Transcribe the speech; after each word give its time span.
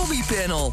Lobbypanel. 0.00 0.72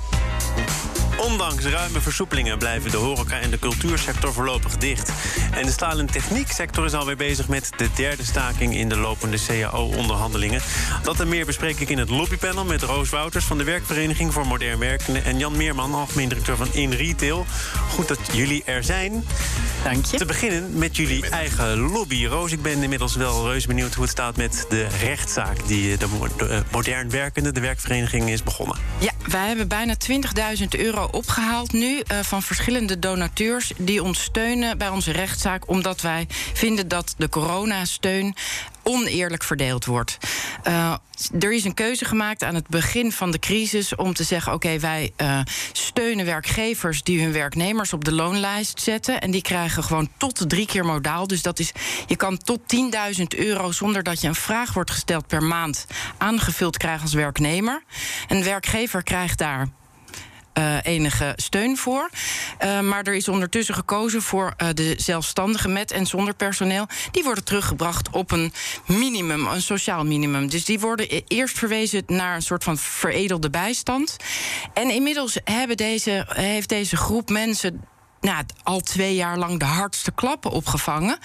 Ondanks 1.17 1.65
ruime 1.65 2.01
versoepelingen 2.01 2.57
blijven 2.57 2.91
de 2.91 2.97
horeca 2.97 3.39
en 3.39 3.49
de 3.49 3.59
cultuursector 3.59 4.33
voorlopig 4.33 4.77
dicht. 4.77 5.11
En 5.51 5.65
de 5.65 5.71
staal- 5.71 5.99
en 5.99 6.05
technieksector 6.05 6.85
is 6.85 6.93
alweer 6.93 7.15
bezig 7.15 7.47
met 7.47 7.69
de 7.77 7.89
derde 7.95 8.25
staking 8.25 8.75
in 8.75 8.89
de 8.89 8.97
lopende 8.97 9.37
CAO-onderhandelingen. 9.47 10.61
Dat 11.03 11.19
en 11.19 11.27
meer 11.27 11.45
bespreek 11.45 11.79
ik 11.79 11.89
in 11.89 11.97
het 11.97 12.09
lobbypanel 12.09 12.65
met 12.65 12.81
Roos 12.81 13.09
Wouters 13.09 13.45
van 13.45 13.57
de 13.57 13.63
Werkvereniging 13.63 14.33
voor 14.33 14.47
Modern 14.47 14.79
Werken 14.79 15.23
en 15.23 15.37
Jan 15.37 15.57
Meerman, 15.57 15.93
algemeen 15.93 16.29
directeur 16.29 16.57
van 16.57 16.73
In 16.73 16.91
Retail. 16.91 17.45
Goed 17.89 18.07
dat 18.07 18.19
jullie 18.33 18.63
er 18.63 18.83
zijn. 18.83 19.25
Dank 19.93 20.05
je. 20.05 20.17
Te 20.17 20.25
beginnen 20.25 20.77
met 20.77 20.95
jullie 20.95 21.29
eigen 21.29 21.77
lobby. 21.77 22.25
Roos, 22.25 22.51
ik 22.51 22.61
ben 22.61 22.83
inmiddels 22.83 23.15
wel 23.15 23.47
reuze 23.47 23.67
benieuwd 23.67 23.93
hoe 23.93 24.03
het 24.03 24.11
staat 24.11 24.35
met 24.35 24.65
de 24.69 24.87
rechtszaak 25.01 25.67
die 25.67 25.97
de, 25.97 26.07
mo- 26.07 26.27
de, 26.37 26.47
eh, 26.47 26.59
modern 26.71 27.09
werkende, 27.09 27.51
de 27.51 27.59
werkvereniging, 27.59 28.29
is 28.29 28.43
begonnen. 28.43 28.77
Ja, 28.99 29.11
wij 29.27 29.47
hebben 29.47 29.67
bijna 29.67 29.95
20.000 29.97 30.67
euro 30.77 31.07
opgehaald 31.11 31.73
nu 31.73 31.99
eh, 31.99 32.19
van 32.19 32.43
verschillende 32.43 32.99
donateurs 32.99 33.71
die 33.77 34.03
ons 34.03 34.21
steunen 34.21 34.77
bij 34.77 34.89
onze 34.89 35.11
rechtszaak, 35.11 35.69
omdat 35.69 36.01
wij 36.01 36.27
vinden 36.53 36.87
dat 36.87 37.13
de 37.17 37.29
coronasteun 37.29 38.35
oneerlijk 38.87 39.43
verdeeld 39.43 39.85
wordt. 39.85 40.17
Eh, 40.63 40.93
er 41.39 41.53
is 41.53 41.63
een 41.63 41.73
keuze 41.73 42.05
gemaakt 42.05 42.43
aan 42.43 42.55
het 42.55 42.67
begin 42.67 43.11
van 43.11 43.31
de 43.31 43.39
crisis 43.39 43.95
om 43.95 44.13
te 44.13 44.23
zeggen: 44.23 44.53
oké, 44.53 44.79
wij 44.79 45.11
eh, 45.15 45.39
steunen 45.71 46.25
werkgevers 46.25 47.03
die 47.03 47.21
hun 47.21 47.31
werknemers 47.31 47.93
op 47.93 48.05
de 48.05 48.13
loonlijst 48.13 48.81
zetten. 48.81 49.21
En 49.21 49.31
die 49.31 49.41
krijgen 49.41 49.83
gewoon 49.83 50.09
tot 50.17 50.49
drie 50.49 50.65
keer 50.65 50.85
modaal. 50.85 51.27
Dus 51.27 51.41
dat 51.41 51.59
is, 51.59 51.71
je 52.07 52.15
kan 52.15 52.37
tot 52.37 52.59
10.000 53.19 53.23
euro 53.37 53.71
zonder 53.71 54.03
dat 54.03 54.21
je 54.21 54.27
een 54.27 54.35
vraag 54.35 54.73
wordt 54.73 54.91
gesteld 54.91 55.27
per 55.27 55.43
maand 55.43 55.85
aangevuld 56.17 56.77
krijgen 56.77 57.01
als 57.01 57.13
werknemer. 57.13 57.83
Een 58.27 58.43
werkgever 58.43 59.03
krijgt 59.03 59.37
daar 59.37 59.67
eh, 60.57 60.75
enige 60.83 61.33
steun 61.35 61.77
voor. 61.77 62.09
Eh, 62.57 62.79
maar 62.79 63.03
er 63.03 63.15
is 63.15 63.27
ondertussen 63.27 63.75
gekozen 63.75 64.21
voor 64.21 64.53
eh, 64.57 64.67
de 64.73 64.93
zelfstandigen 64.97 65.73
met 65.73 65.91
en 65.91 66.05
zonder 66.05 66.33
personeel. 66.33 66.87
Die 67.11 67.23
worden 67.23 67.43
teruggebracht 67.43 68.09
op 68.09 68.31
een 68.31 68.53
minimum, 68.85 69.47
een 69.47 69.61
sociaal 69.61 70.05
minimum. 70.05 70.49
Dus 70.49 70.65
die 70.65 70.79
worden 70.79 71.05
e- 71.09 71.21
eerst 71.27 71.57
verwezen 71.57 72.03
naar 72.07 72.35
een 72.35 72.41
soort 72.41 72.63
van 72.63 72.77
veredelde 72.77 73.49
bijstand. 73.49 74.17
En 74.73 74.89
inmiddels 74.89 75.39
hebben 75.43 75.77
deze, 75.77 76.25
heeft 76.27 76.69
deze 76.69 76.97
groep 76.97 77.29
mensen 77.29 77.87
nou, 78.21 78.43
al 78.63 78.79
twee 78.79 79.15
jaar 79.15 79.37
lang 79.37 79.59
de 79.59 79.65
hardste 79.65 80.11
klappen 80.11 80.51
opgevangen. 80.51 81.17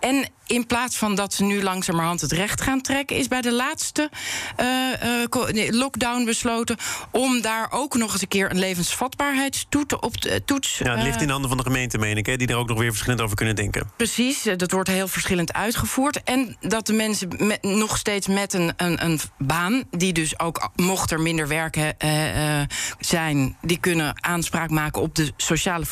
En 0.00 0.28
in 0.46 0.66
plaats 0.66 0.96
van 0.96 1.14
dat 1.14 1.34
ze 1.34 1.44
nu 1.44 1.62
langzamerhand 1.62 2.20
het 2.20 2.32
recht 2.32 2.60
gaan 2.60 2.80
trekken, 2.80 3.16
is 3.16 3.28
bij 3.28 3.40
de 3.40 3.52
laatste 3.52 4.10
eh, 4.56 5.22
eh, 5.22 5.70
lockdown 5.70 6.24
besloten 6.24 6.76
om 7.10 7.40
daar 7.40 7.68
ook 7.70 7.96
nog 7.96 8.12
eens 8.12 8.22
een 8.22 8.28
keer 8.28 8.50
een 8.50 8.58
levensvatbaarheidstoets 8.58 9.96
op 9.98 10.16
te- 10.16 10.42
toets. 10.44 10.78
Ja, 10.78 10.94
het 10.94 11.02
ligt 11.02 11.14
eh, 11.14 11.20
in 11.20 11.26
de 11.26 11.32
handen 11.32 11.48
van 11.50 11.58
de 11.58 11.64
gemeente, 11.64 11.98
meen 11.98 12.16
ik, 12.16 12.26
hè, 12.26 12.36
die 12.36 12.48
er 12.48 12.56
ook 12.56 12.68
nog 12.68 12.78
weer 12.78 12.90
verschillend 12.90 13.20
over 13.20 13.36
kunnen 13.36 13.56
denken. 13.56 13.90
Precies, 13.96 14.46
eh, 14.46 14.56
dat 14.56 14.70
wordt 14.70 14.88
heel 14.88 15.08
verschillend 15.08 15.52
uitgevoerd. 15.52 16.22
En 16.22 16.56
dat 16.60 16.86
de 16.86 16.92
mensen 16.92 17.28
met, 17.38 17.62
nog 17.62 17.96
steeds 17.96 18.26
met 18.26 18.52
een, 18.52 18.72
een, 18.76 19.04
een 19.04 19.20
baan, 19.38 19.84
die 19.90 20.12
dus 20.12 20.38
ook, 20.38 20.70
mocht 20.76 21.10
er 21.10 21.20
minder 21.20 21.48
werken 21.48 21.98
eh, 21.98 22.60
eh, 22.60 22.68
zijn, 22.98 23.56
die 23.62 23.78
kunnen 23.80 24.24
aanspraak 24.24 24.70
maken 24.70 25.02
op 25.02 25.14
de 25.14 25.32
sociale 25.36 25.84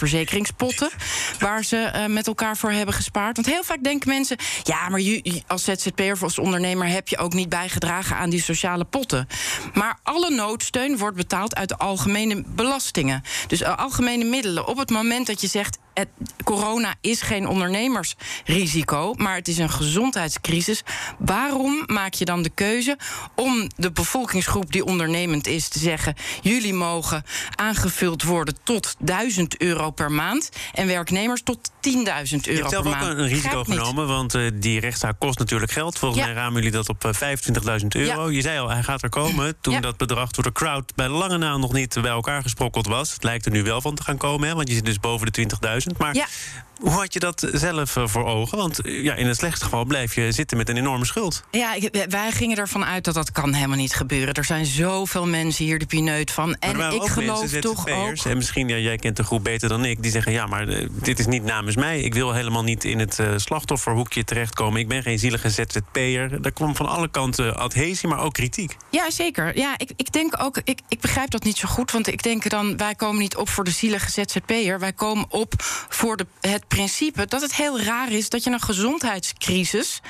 verzekeringspotten. 0.45 0.91
Waar 1.39 1.65
ze 1.65 1.77
eh, 1.77 2.07
met 2.07 2.27
elkaar 2.27 2.57
voor 2.57 2.71
hebben 2.71 2.95
gespaard. 2.95 3.37
Want 3.37 3.49
heel 3.49 3.65
vaak 3.65 3.83
denken 3.83 4.09
mensen: 4.09 4.37
ja, 4.63 4.89
maar 4.89 5.01
je, 5.01 5.43
als 5.47 5.65
ZZP'er 5.65 6.13
of 6.13 6.23
als 6.23 6.39
ondernemer 6.39 6.89
heb 6.89 7.09
je 7.09 7.19
ook 7.19 7.33
niet 7.33 7.49
bijgedragen 7.49 8.17
aan 8.17 8.31
die 8.31 8.43
sociale 8.43 8.85
potten. 8.85 9.27
Maar 9.75 9.99
alle 10.03 10.31
noodsteun 10.31 10.99
wordt 10.99 11.17
betaald 11.17 11.55
uit 11.55 11.69
de 11.69 11.77
algemene 11.77 12.43
belastingen. 12.47 13.23
Dus 13.47 13.63
eh, 13.63 13.79
algemene 13.79 14.25
middelen. 14.25 14.67
Op 14.67 14.77
het 14.77 14.91
moment 14.91 15.27
dat 15.27 15.41
je 15.41 15.47
zegt. 15.47 15.79
Het, 15.97 16.09
corona 16.45 16.95
is 17.01 17.21
geen 17.23 17.47
ondernemersrisico, 17.49 19.15
maar 19.17 19.35
het 19.35 19.49
is 19.49 19.59
een 19.59 19.71
gezondheidscrisis. 19.71 20.83
Waarom 21.19 21.83
maak 21.87 22.15
je 22.15 22.25
dan 22.25 22.43
de 22.43 22.51
keuze 22.51 22.99
om 23.35 23.69
de 23.77 23.93
bevolkingsgroep 23.93 24.73
die 24.73 24.85
ondernemend 24.85 25.47
is 25.47 25.69
te 25.69 25.79
zeggen: 25.79 26.15
jullie 26.43 26.75
mogen 26.75 27.25
aangevuld 27.55 28.23
worden 28.23 28.57
tot 28.63 28.95
1000 28.99 29.61
euro 29.61 29.91
per 29.91 30.13
maand 30.13 30.49
en 30.75 30.87
werknemers 30.87 31.43
tot 31.43 31.71
10.000 31.71 31.71
euro 31.91 32.11
Je 32.11 32.31
hebt 32.31 32.61
per 32.61 32.69
zelf 32.69 32.87
ook 32.87 32.93
maand? 32.93 33.19
een 33.19 33.29
risico 33.29 33.65
genomen, 33.65 34.07
want 34.07 34.35
eh, 34.35 34.51
die 34.55 34.81
rechtszaak 34.81 35.19
kost 35.19 35.39
natuurlijk 35.39 35.73
geld. 35.73 35.99
Volgens 35.99 36.21
Ja. 36.21 36.27
mij 36.27 36.35
ramen 36.35 36.55
jullie 36.55 36.71
dat 36.71 36.89
op 36.89 37.05
eh, 37.05 37.13
25.000 37.81 37.87
euro. 37.89 38.27
Ja. 38.29 38.35
Je 38.35 38.41
zei 38.41 38.59
al, 38.59 38.71
hij 38.71 38.83
gaat 38.83 39.03
er 39.03 39.09
komen. 39.09 39.57
Toen 39.61 39.73
Ja. 39.75 39.81
dat 39.81 39.97
bedrag 39.97 40.31
door 40.31 40.45
de 40.45 40.53
crowd 40.53 40.95
bij 40.95 41.09
lange 41.09 41.39
na 41.39 41.57
nog 41.57 41.73
niet 41.73 41.95
bij 42.03 42.11
elkaar 42.11 42.43
gesprokkeld 42.43 42.87
was. 42.87 43.13
Het 43.13 43.23
lijkt 43.25 43.45
er 43.47 43.51
nu 43.53 43.63
wel 43.63 43.81
van 43.81 43.95
te 43.95 44.03
gaan 44.03 44.17
komen, 44.17 44.49
hè, 44.49 44.55
want 44.55 44.69
je 44.69 44.75
zit 44.75 44.85
dus 44.85 45.01
boven 45.01 45.27
de 45.27 45.33
20.000. 45.33 45.86
Maar. 45.99 46.29
Hoe 46.81 46.91
had 46.91 47.13
je 47.13 47.19
dat 47.21 47.49
zelf 47.53 47.97
eh, 47.97 48.07
voor 48.07 48.25
ogen? 48.25 48.59
Want 48.59 48.81
eh, 48.81 49.03
ja, 49.03 49.15
in 49.15 49.27
het 49.27 49.37
slechtste 49.37 49.65
geval 49.65 49.85
blijf 49.85 50.15
je 50.15 50.33
zitten 50.33 50.57
met 50.57 50.69
een 50.69 50.77
enorme 50.77 51.05
schuld. 51.05 51.43
Ja, 51.51 51.75
ik- 51.75 52.07
wij 52.09 52.33
gingen 52.33 52.57
ervan 52.57 52.85
uit 52.85 53.05
dat 53.05 53.15
dat 53.15 53.33
kan 53.33 53.53
helemaal 53.53 53.77
niet 53.77 53.95
gebeuren. 53.95 54.35
Er 54.35 54.45
zijn 54.45 54.67
zoveel 54.67 55.27
mensen 55.27 55.65
hier 55.65 55.79
de 55.79 55.87
pineut 55.87 56.31
van. 56.31 56.55
En 56.59 56.81
ik 56.81 56.93
ook 56.93 57.09
geloof 57.09 57.41
mensen, 57.41 57.61
toch 57.61 57.89
ook. 57.89 58.17
En 58.25 58.37
misschien, 58.37 58.69
ja, 58.69 58.77
jij 58.77 58.97
kent 58.97 59.17
de 59.17 59.25
groep 59.25 59.45
beter 59.45 59.69
dan 59.69 59.85
ik, 59.85 60.03
die 60.03 60.11
zeggen: 60.11 60.33
ja, 60.33 60.47
maar 60.47 60.69
eh, 60.69 60.87
dit 60.91 61.19
is 61.19 61.27
niet 61.27 61.45
namens 61.45 61.77
mij. 61.77 62.01
Ik 62.01 62.15
wil 62.15 62.33
helemaal 62.33 62.63
niet 62.63 62.85
in 62.85 62.99
het 62.99 63.19
eh, 63.19 63.33
slachtofferhoekje 63.37 64.25
terechtkomen. 64.25 64.81
Ik 64.81 64.89
ben 64.89 65.03
geen 65.03 65.19
zielige 65.19 65.51
ZZP'er. 65.51 66.43
Daar 66.43 66.53
kwam 66.53 66.77
van 66.77 66.87
alle 66.89 67.09
kanten 67.09 67.57
adhesie, 67.57 68.09
maar 68.09 68.19
ook 68.21 68.33
kritiek. 68.33 68.77
Ja, 68.91 69.11
zeker. 69.11 69.59
Ja, 69.59 69.75
ik, 69.77 69.91
ik 69.97 70.13
denk 70.13 70.35
ook, 70.43 70.61
ik, 70.65 70.81
ik 70.89 71.01
begrijp 71.01 71.31
dat 71.31 71.45
niet 71.45 71.57
zo 71.57 71.69
goed. 71.69 71.91
Want 71.93 72.07
ik 72.07 72.23
denk 72.23 72.49
dan, 72.51 72.77
wij 72.77 72.95
komen 72.95 73.19
niet 73.21 73.37
op 73.37 73.49
voor 73.49 73.65
de 73.65 73.71
zielige 73.71 74.11
ZZP'er. 74.11 74.79
Wij 74.79 74.93
komen 74.93 75.27
op 75.29 75.53
voor 75.89 76.17
de, 76.17 76.27
het 76.41 76.65
principe 76.69 77.27
dat 77.27 77.41
het 77.43 77.55
heel 77.55 77.81
raar 77.81 78.13
is 78.13 78.29
dat 78.29 78.45
je 78.45 78.51
een 78.51 78.61
gezondheidscrisis. 78.61 80.01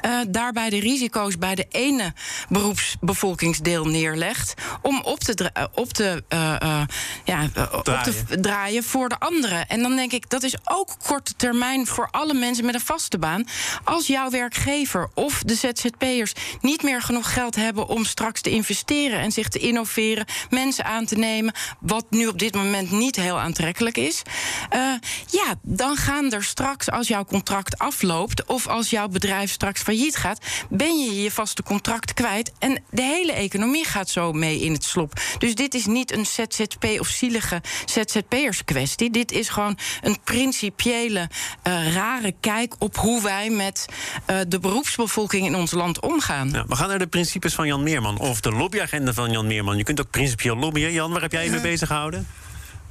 eh, 0.00 0.18
daarbij 0.28 0.70
de 0.70 0.80
risico's 0.80 1.38
bij 1.38 1.54
de 1.54 1.66
ene 1.70 2.12
beroepsbevolkingsdeel 2.48 3.84
neerlegt. 3.84 4.54
om 4.82 5.00
op 5.04 5.18
te, 5.18 5.50
eh, 5.52 5.64
op 5.74 5.92
te, 5.92 6.24
eh, 6.28 6.54
eh, 6.62 6.82
ja, 7.24 7.48
eh, 7.54 7.62
op 7.72 7.84
te 7.84 7.90
Draaien. 7.90 8.14
v- 8.14 8.34
draaien 8.40 8.84
voor 8.84 9.08
de 9.08 9.18
anderen. 9.18 9.68
En 9.68 9.82
dan 9.82 9.96
denk 9.96 10.12
ik, 10.12 10.30
dat 10.30 10.42
is 10.42 10.54
ook 10.64 10.96
korte 11.06 11.34
termijn 11.36 11.86
voor 11.86 12.08
alle 12.10 12.34
mensen 12.34 12.64
met 12.64 12.74
een 12.74 12.80
vaste 12.80 13.18
baan. 13.18 13.44
Als 13.84 14.06
jouw 14.06 14.30
werkgever 14.30 15.10
of 15.14 15.42
de 15.46 15.54
ZZP'ers 15.54 16.32
niet 16.60 16.82
meer 16.82 17.02
genoeg 17.02 17.32
geld 17.32 17.54
hebben 17.56 17.88
om 17.88 18.04
straks 18.04 18.40
te 18.40 18.50
investeren 18.50 19.18
en 19.20 19.32
zich 19.32 19.48
te 19.48 19.58
innoveren, 19.58 20.24
mensen 20.50 20.84
aan 20.84 21.06
te 21.06 21.16
nemen, 21.16 21.54
wat 21.80 22.04
nu 22.10 22.26
op 22.26 22.38
dit 22.38 22.54
moment 22.54 22.90
niet 22.90 23.16
heel 23.16 23.38
aantrekkelijk 23.40 23.96
is. 23.96 24.22
eh, 24.70 24.80
ja, 25.26 25.54
dan 25.62 25.96
gaan 26.00 26.32
er 26.32 26.44
straks, 26.44 26.90
als 26.90 27.08
jouw 27.08 27.24
contract 27.24 27.78
afloopt 27.78 28.44
of 28.44 28.66
als 28.66 28.90
jouw 28.90 29.08
bedrijf 29.08 29.50
straks 29.50 29.82
failliet 29.82 30.16
gaat, 30.16 30.38
ben 30.68 30.98
je 30.98 31.22
je 31.22 31.30
vaste 31.30 31.62
contract 31.62 32.14
kwijt. 32.14 32.52
En 32.58 32.82
de 32.90 33.02
hele 33.02 33.32
economie 33.32 33.84
gaat 33.84 34.08
zo 34.08 34.32
mee 34.32 34.60
in 34.60 34.72
het 34.72 34.84
slop. 34.84 35.20
Dus 35.38 35.54
dit 35.54 35.74
is 35.74 35.86
niet 35.86 36.12
een 36.12 36.26
ZZP 36.26 36.84
of 36.98 37.06
zielige 37.06 37.62
ZZP'ers 37.84 38.64
kwestie. 38.64 39.10
Dit 39.10 39.32
is 39.32 39.48
gewoon 39.48 39.78
een 40.02 40.16
principiële, 40.24 41.28
eh, 41.62 41.94
rare 41.94 42.34
kijk 42.40 42.74
op 42.78 42.96
hoe 42.96 43.22
wij 43.22 43.50
met 43.50 43.86
eh, 44.26 44.36
de 44.48 44.58
beroepsbevolking 44.58 45.46
in 45.46 45.54
ons 45.54 45.70
land 45.70 46.00
omgaan. 46.00 46.50
Ja, 46.50 46.64
we 46.66 46.76
gaan 46.76 46.88
naar 46.88 46.98
de 46.98 47.06
principes 47.06 47.54
van 47.54 47.66
Jan 47.66 47.82
Meerman. 47.82 48.18
Of 48.18 48.40
de 48.40 48.52
lobbyagenda 48.52 49.12
van 49.12 49.30
Jan 49.30 49.46
Meerman. 49.46 49.76
Je 49.76 49.84
kunt 49.84 50.00
ook 50.00 50.10
principieel 50.10 50.56
lobbyen. 50.56 50.92
Jan, 50.92 51.12
waar 51.12 51.22
heb 51.22 51.32
jij 51.32 51.44
je 51.44 51.50
mee 51.50 51.60
bezig 51.60 51.88
gehouden? 51.88 52.26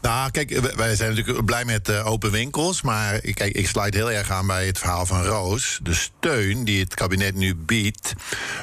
Nou, 0.02 0.32
kijk, 0.32 0.76
wij- 0.76 0.96
zijn 0.96 1.10
natuurlijk 1.10 1.46
blij 1.46 1.66
met 1.66 1.90
eh, 1.90 2.08
open 2.08 2.32
winkels. 2.32 2.82
Maar 2.82 3.20
kijk, 3.20 3.54
ik 3.56 3.68
sluit 3.68 3.94
heel 3.94 4.12
erg 4.12 4.32
aan 4.32 4.48
bij 4.48 4.66
het 4.66 4.78
verhaal 4.78 5.06
van 5.06 5.24
Roos. 5.24 5.80
De 5.84 5.94
steun 5.94 6.64
die 6.64 6.80
het 6.80 6.94
kabinet 6.94 7.36
nu 7.36 7.56
biedt, 7.56 8.14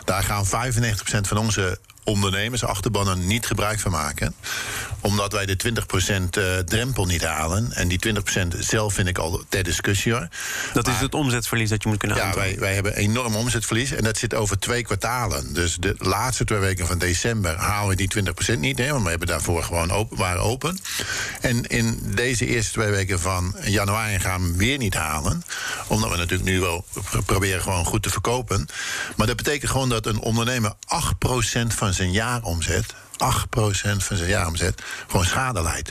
daar 0.04 0.22
gaan 0.22 0.46
95% 0.46 1.28
van 1.28 1.36
onze 1.36 1.78
ondernemers, 2.06 2.64
achterbannen, 2.64 3.26
niet 3.26 3.46
gebruik 3.46 3.80
van 3.80 3.90
maken. 3.90 4.34
Omdat 5.00 5.32
wij 5.32 5.46
de 5.46 5.56
20% 5.56 6.30
eh, 6.30 6.58
drempel 6.58 7.06
niet 7.06 7.24
halen. 7.24 7.72
En 7.72 7.88
die 7.88 7.98
20% 8.54 8.58
zelf 8.58 8.94
vind 8.94 9.08
ik 9.08 9.18
al 9.18 9.44
ter 9.48 9.62
discussie 9.62 10.12
hoor. 10.12 10.28
Dat 10.72 10.88
is 10.88 10.98
het 10.98 11.14
omzetverlies 11.14 11.68
dat 11.68 11.82
je 11.82 11.88
moet 11.88 11.98
kunnen 11.98 12.16
ja, 12.16 12.22
aantonen. 12.22 12.48
wij, 12.48 12.58
wij 12.58 12.74
hebben 12.74 12.96
enorm 12.96 13.36
omzetverlies 13.36 13.92
en 13.92 14.04
dat 14.04 14.18
zit 14.18 14.34
over 14.34 14.58
twee 14.58 14.82
kwartalen. 14.82 15.54
Dus 15.54 15.76
de 15.76 15.94
laatste 15.98 16.44
twee 16.44 16.58
weken 16.58 16.86
van 16.86 16.98
december 16.98 17.56
halen 17.56 17.88
we 17.88 18.06
die 18.06 18.24
20% 18.56 18.58
niet, 18.58 18.78
hè, 18.78 18.90
want 18.90 19.02
we 19.02 19.10
hebben 19.10 19.28
daarvoor 19.28 19.62
gewoon 19.62 19.90
open, 19.90 20.16
waren 20.16 20.42
open. 20.42 20.78
En 21.40 21.64
in 21.64 22.00
deze 22.14 22.46
eerste 22.46 22.72
twee 22.72 22.90
weken 22.90 23.20
van 23.20 23.56
januari 23.64 24.18
gaan 24.20 24.40
we 24.42 24.48
hem 24.48 24.56
weer 24.56 24.78
niet 24.78 24.94
halen. 24.94 25.44
Omdat 25.86 26.10
we 26.10 26.16
natuurlijk 26.16 26.50
nu 26.50 26.60
wel 26.60 26.84
pro- 27.10 27.20
proberen 27.20 27.62
gewoon 27.62 27.84
goed 27.84 28.02
te 28.02 28.10
verkopen. 28.10 28.66
Maar 29.16 29.26
dat 29.26 29.36
betekent 29.36 29.70
gewoon 29.70 29.88
dat 29.88 30.06
een 30.06 30.18
ondernemer 30.20 30.72
8% 30.72 31.74
van 31.74 31.94
zijn 31.96 32.12
jaaromzet 32.12 32.94
8% 33.16 33.96
van 33.96 34.16
zijn 34.16 34.28
jaaromzet 34.28 34.82
gewoon 35.06 35.24
schade 35.24 35.62
leidt. 35.62 35.90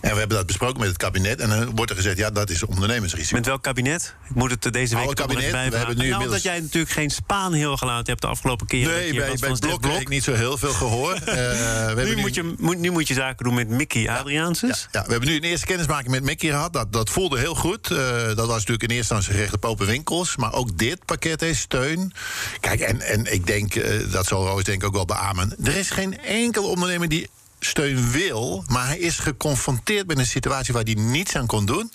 En 0.00 0.10
we 0.12 0.18
hebben 0.18 0.36
dat 0.36 0.46
besproken 0.46 0.78
met 0.78 0.88
het 0.88 0.96
kabinet. 0.96 1.40
En 1.40 1.48
dan 1.48 1.74
wordt 1.76 1.90
er 1.90 1.96
gezegd, 1.96 2.16
ja, 2.16 2.30
dat 2.30 2.50
is 2.50 2.62
ondernemersrisico. 2.64 3.36
Met 3.36 3.46
welk 3.46 3.62
kabinet? 3.62 4.14
Ik 4.28 4.34
moet 4.34 4.50
het 4.50 4.72
deze 4.72 4.96
week 4.96 5.14
kabinet, 5.14 5.50
we 5.50 5.56
hebben 5.56 5.72
nu 5.72 5.84
nou, 5.84 5.96
inmiddels- 5.96 6.24
omdat 6.24 6.42
jij 6.42 6.60
natuurlijk 6.60 6.92
geen 6.92 7.10
Spaan 7.10 7.52
heel 7.52 7.76
gelaten 7.76 8.06
hebt 8.06 8.20
de 8.20 8.26
afgelopen 8.26 8.66
keer. 8.66 8.86
Nee, 8.86 9.14
bij, 9.14 9.36
bij 9.40 9.52
Blok 9.52 9.84
heb 9.84 10.00
ik 10.00 10.08
niet 10.08 10.24
zo 10.24 10.32
heel 10.32 10.58
veel 10.58 10.72
gehoor. 10.72 11.12
Eh, 11.34 11.40
we 11.40 12.00
hebben 12.00 12.04
Nu 12.16 12.16
moet, 12.16 12.34
je, 12.34 12.54
moet, 12.58 12.78
nu 12.78 12.90
moet 12.90 13.08
je 13.08 13.14
zaken 13.14 13.44
doen 13.44 13.54
met 13.54 13.68
Mickey 13.68 14.08
Adriaanses. 14.10 14.88
Ja, 14.92 15.04
we 15.04 15.10
hebben 15.10 15.28
nu 15.28 15.36
een 15.36 15.42
eerste 15.42 15.66
kennismaking 15.66 16.10
met 16.10 16.22
Mickey 16.22 16.50
gehad. 16.50 16.72
Dat, 16.72 16.92
dat 16.92 17.10
voelde 17.10 17.38
heel 17.38 17.54
goed. 17.54 17.90
Eh, 17.90 17.96
dat 18.26 18.36
was 18.36 18.48
natuurlijk 18.48 18.82
in 18.82 18.88
eerste 18.88 19.14
instantie 19.14 19.32
gericht 19.32 19.54
op 19.54 19.64
open 19.64 19.86
winkels. 19.86 20.36
Maar 20.36 20.52
ook 20.52 20.78
dit 20.78 21.04
pakket 21.04 21.40
heeft 21.40 21.60
steun. 21.60 22.12
Kijk, 22.60 22.80
en, 22.80 23.00
en 23.00 23.32
ik 23.32 23.46
denk, 23.46 23.74
eh, 23.74 24.12
dat 24.12 24.26
zal 24.26 24.46
Roos 24.46 24.64
denk 24.64 24.80
ik 24.82 24.86
ook 24.88 24.94
wel 24.94 25.04
beamen. 25.04 25.56
Er 25.64 25.76
is 25.76 25.90
geen 25.90 26.18
enkele 26.44 26.66
ondernemer 26.66 27.08
die 27.08 27.28
steun 27.64 28.10
wil, 28.10 28.64
maar 28.68 28.86
hij 28.86 28.98
is 28.98 29.18
geconfronteerd 29.18 30.06
met 30.06 30.18
een 30.18 30.26
situatie 30.26 30.74
waar 30.74 30.82
hij 30.82 30.94
niets 30.94 31.36
aan 31.36 31.46
kon 31.46 31.66
doen. 31.66 31.92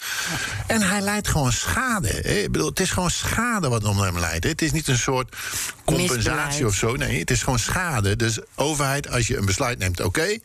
En 0.67 0.81
hij 0.81 1.01
leidt 1.01 1.27
gewoon 1.27 1.51
schade. 1.51 2.09
Ik 2.21 2.51
bedoel, 2.51 2.69
het 2.69 2.79
is 2.79 2.91
gewoon 2.91 3.11
schade 3.11 3.69
wat 3.69 3.81
een 3.83 3.89
ondernemer 3.89 4.21
leidt. 4.21 4.43
Het 4.43 4.61
is 4.61 4.71
niet 4.71 4.87
een 4.87 4.97
soort 4.97 5.35
compensatie 5.85 6.17
Misbeleid. 6.23 6.63
of 6.65 6.73
zo. 6.75 6.95
Nee, 6.95 7.19
het 7.19 7.31
is 7.31 7.43
gewoon 7.43 7.59
schade. 7.59 8.15
Dus 8.15 8.39
overheid, 8.55 9.09
als 9.11 9.27
je 9.27 9.37
een 9.37 9.45
besluit 9.45 9.79
neemt, 9.79 10.01
oké. 10.01 10.37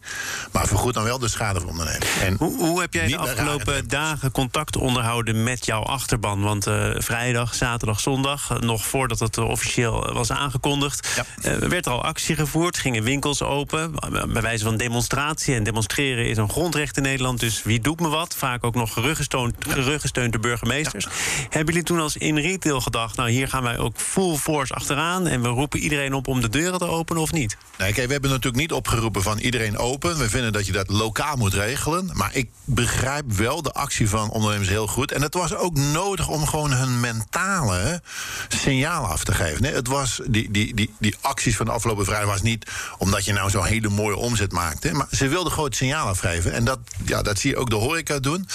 maar 0.53 0.67
vergoed 0.67 0.95
dan 0.95 1.05
wel 1.05 1.19
de 1.19 1.29
schade 1.29 1.61
voor 1.61 1.69
ondernemer. 1.71 2.07
En 2.23 2.37
Hoe, 2.39 2.57
hoe 2.57 2.81
heb 2.81 2.93
jij 2.95 3.07
de 3.07 3.17
afgelopen 3.17 3.89
dagen 3.89 4.31
contact 4.31 4.77
onderhouden 4.77 5.43
met 5.43 5.67
jouw 5.67 5.83
achterban? 5.83 6.41
Want 6.43 6.67
eh, 6.67 6.91
vrijdag, 6.97 7.55
zaterdag, 7.55 8.01
zondag, 8.01 8.51
eh, 8.51 8.59
nog 8.59 8.87
voordat 8.87 9.19
het 9.19 9.37
eh, 9.37 9.49
officieel 9.49 10.13
was 10.13 10.31
aangekondigd, 10.31 11.09
Ja. 11.17 11.25
eh, 11.43 11.57
werd 11.69 11.87
er 11.87 11.93
al 11.93 12.05
actie 12.05 12.35
gevoerd, 12.37 12.79
gingen 12.79 13.03
winkels 13.03 13.43
open, 13.43 13.95
eh, 14.13 14.25
bij 14.25 14.43
wijze 14.43 14.65
van 14.65 14.77
demonstratie. 14.77 15.13
En 15.15 15.63
demonstreren 15.65 16.27
is 16.29 16.37
een 16.37 16.51
grondrecht 16.51 16.97
in 16.97 17.03
Nederland, 17.03 17.41
dus 17.41 17.63
wie 17.63 17.81
doet 17.81 18.01
me 18.01 18.09
wat? 18.09 18.35
Vaak 18.37 18.65
ook 18.65 18.75
nog 18.75 18.93
geruggesteund, 18.93 19.55
geruggesteund 19.69 20.33
door 20.33 20.41
burgemeesters. 20.41 21.07
Hebben 21.49 21.75
jullie 21.75 21.89
toen 21.89 22.01
als 22.01 22.17
in 22.17 22.39
retail 22.39 22.81
gedacht, 22.81 23.17
nou 23.17 23.31
hier 23.31 23.49
gaan 23.49 23.63
wij 23.63 23.79
ook 23.79 23.97
full 23.97 24.37
force 24.37 24.75
achteraan 24.75 25.27
en 25.27 25.43
we 25.43 25.49
roepen 25.49 25.81
iedereen 25.81 26.15
op 26.15 26.29
om 26.29 26.41
de 26.41 26.49
deuren 26.49 26.79
te 26.79 26.85
openen 26.85 27.23
of 27.23 27.33
niet? 27.33 27.57
Nee, 27.79 27.93
kijk, 27.93 28.07
we 28.07 28.13
hebben 28.13 28.31
natuurlijk 28.31 28.63
niet 28.63 28.73
opgeroepen 28.73 29.23
van 29.23 29.39
iedereen 29.39 29.79
open. 29.79 30.19
We 30.19 30.29
vinden 30.29 30.53
dat 30.53 30.67
je 30.67 30.73
dat 30.73 30.89
lokaal 30.89 31.37
moet 31.37 31.55
regelen. 31.55 32.11
Maar 32.13 32.35
ik 32.35 32.49
begrijp 32.65 33.33
wel 33.33 33.63
de 33.63 33.73
actie 33.73 34.09
van 34.09 34.31
ondernemers 34.31 34.69
heel 34.69 34.87
goed. 34.87 35.13
En 35.13 35.23
het 35.23 35.35
was 35.35 35.55
ook 35.55 35.77
nodig 35.77 36.29
om 36.29 36.47
gewoon 36.47 36.73
hun 36.73 37.01
mentale 37.01 38.03
signaal 38.49 39.07
af 39.07 39.25
te 39.25 39.33
geven. 39.33 39.63
Nee, 39.63 39.75
het 39.75 39.89
was, 39.89 40.21
die, 40.27 40.51
die, 40.51 40.75
die, 40.75 40.95
die 40.99 41.15
acties 41.21 41.57
van 41.57 41.67
de 41.67 41.73
afgelopen 41.73 42.05
vrijdag 42.05 42.29
was 42.29 42.43
niet 42.43 42.71
omdat 42.99 43.25
je 43.25 43.33
nou 43.33 43.51
zo'n 43.51 43.65
hele 43.65 43.89
mooie 43.89 44.17
omzet 44.17 44.53
maakte. 44.53 44.93
Maar 44.93 45.04
ze 45.11 45.29
wilden 45.29 45.53
gewoon 45.53 45.69
het 45.69 45.77
signaal 45.77 46.09
afgeven. 46.09 46.53
En 46.53 46.65
dat, 46.65 46.79
ja, 47.05 47.23
dat 47.23 47.39
zie 47.39 47.51
je 47.51 47.57
ook 47.57 47.71
de 47.71 47.77
horeca 47.77 48.19
doen. 48.19 48.49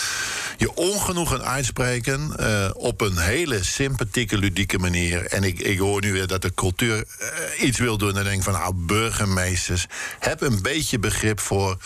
Je 0.57 0.75
ongenoegen 0.75 1.43
uitspreken 1.43 2.33
eh, 2.37 2.69
op 2.73 3.01
een 3.01 3.17
hele 3.17 3.63
sympathieke, 3.63 4.37
ludieke 4.37 4.79
manier. 4.79 5.25
En 5.25 5.43
ik, 5.43 5.59
ik 5.59 5.79
hoor 5.79 6.01
nu 6.01 6.13
weer 6.13 6.27
dat 6.27 6.41
de 6.41 6.53
cultuur 6.53 7.05
eh, 7.19 7.67
iets 7.67 7.77
wil 7.77 7.97
doen. 7.97 8.17
En 8.17 8.23
denk 8.23 8.43
van, 8.43 8.53
nou, 8.53 8.73
burgemeesters, 8.73 9.85
heb 10.19 10.41
een 10.41 10.61
beetje 10.61 10.99
begrip 10.99 11.39
voor 11.39 11.77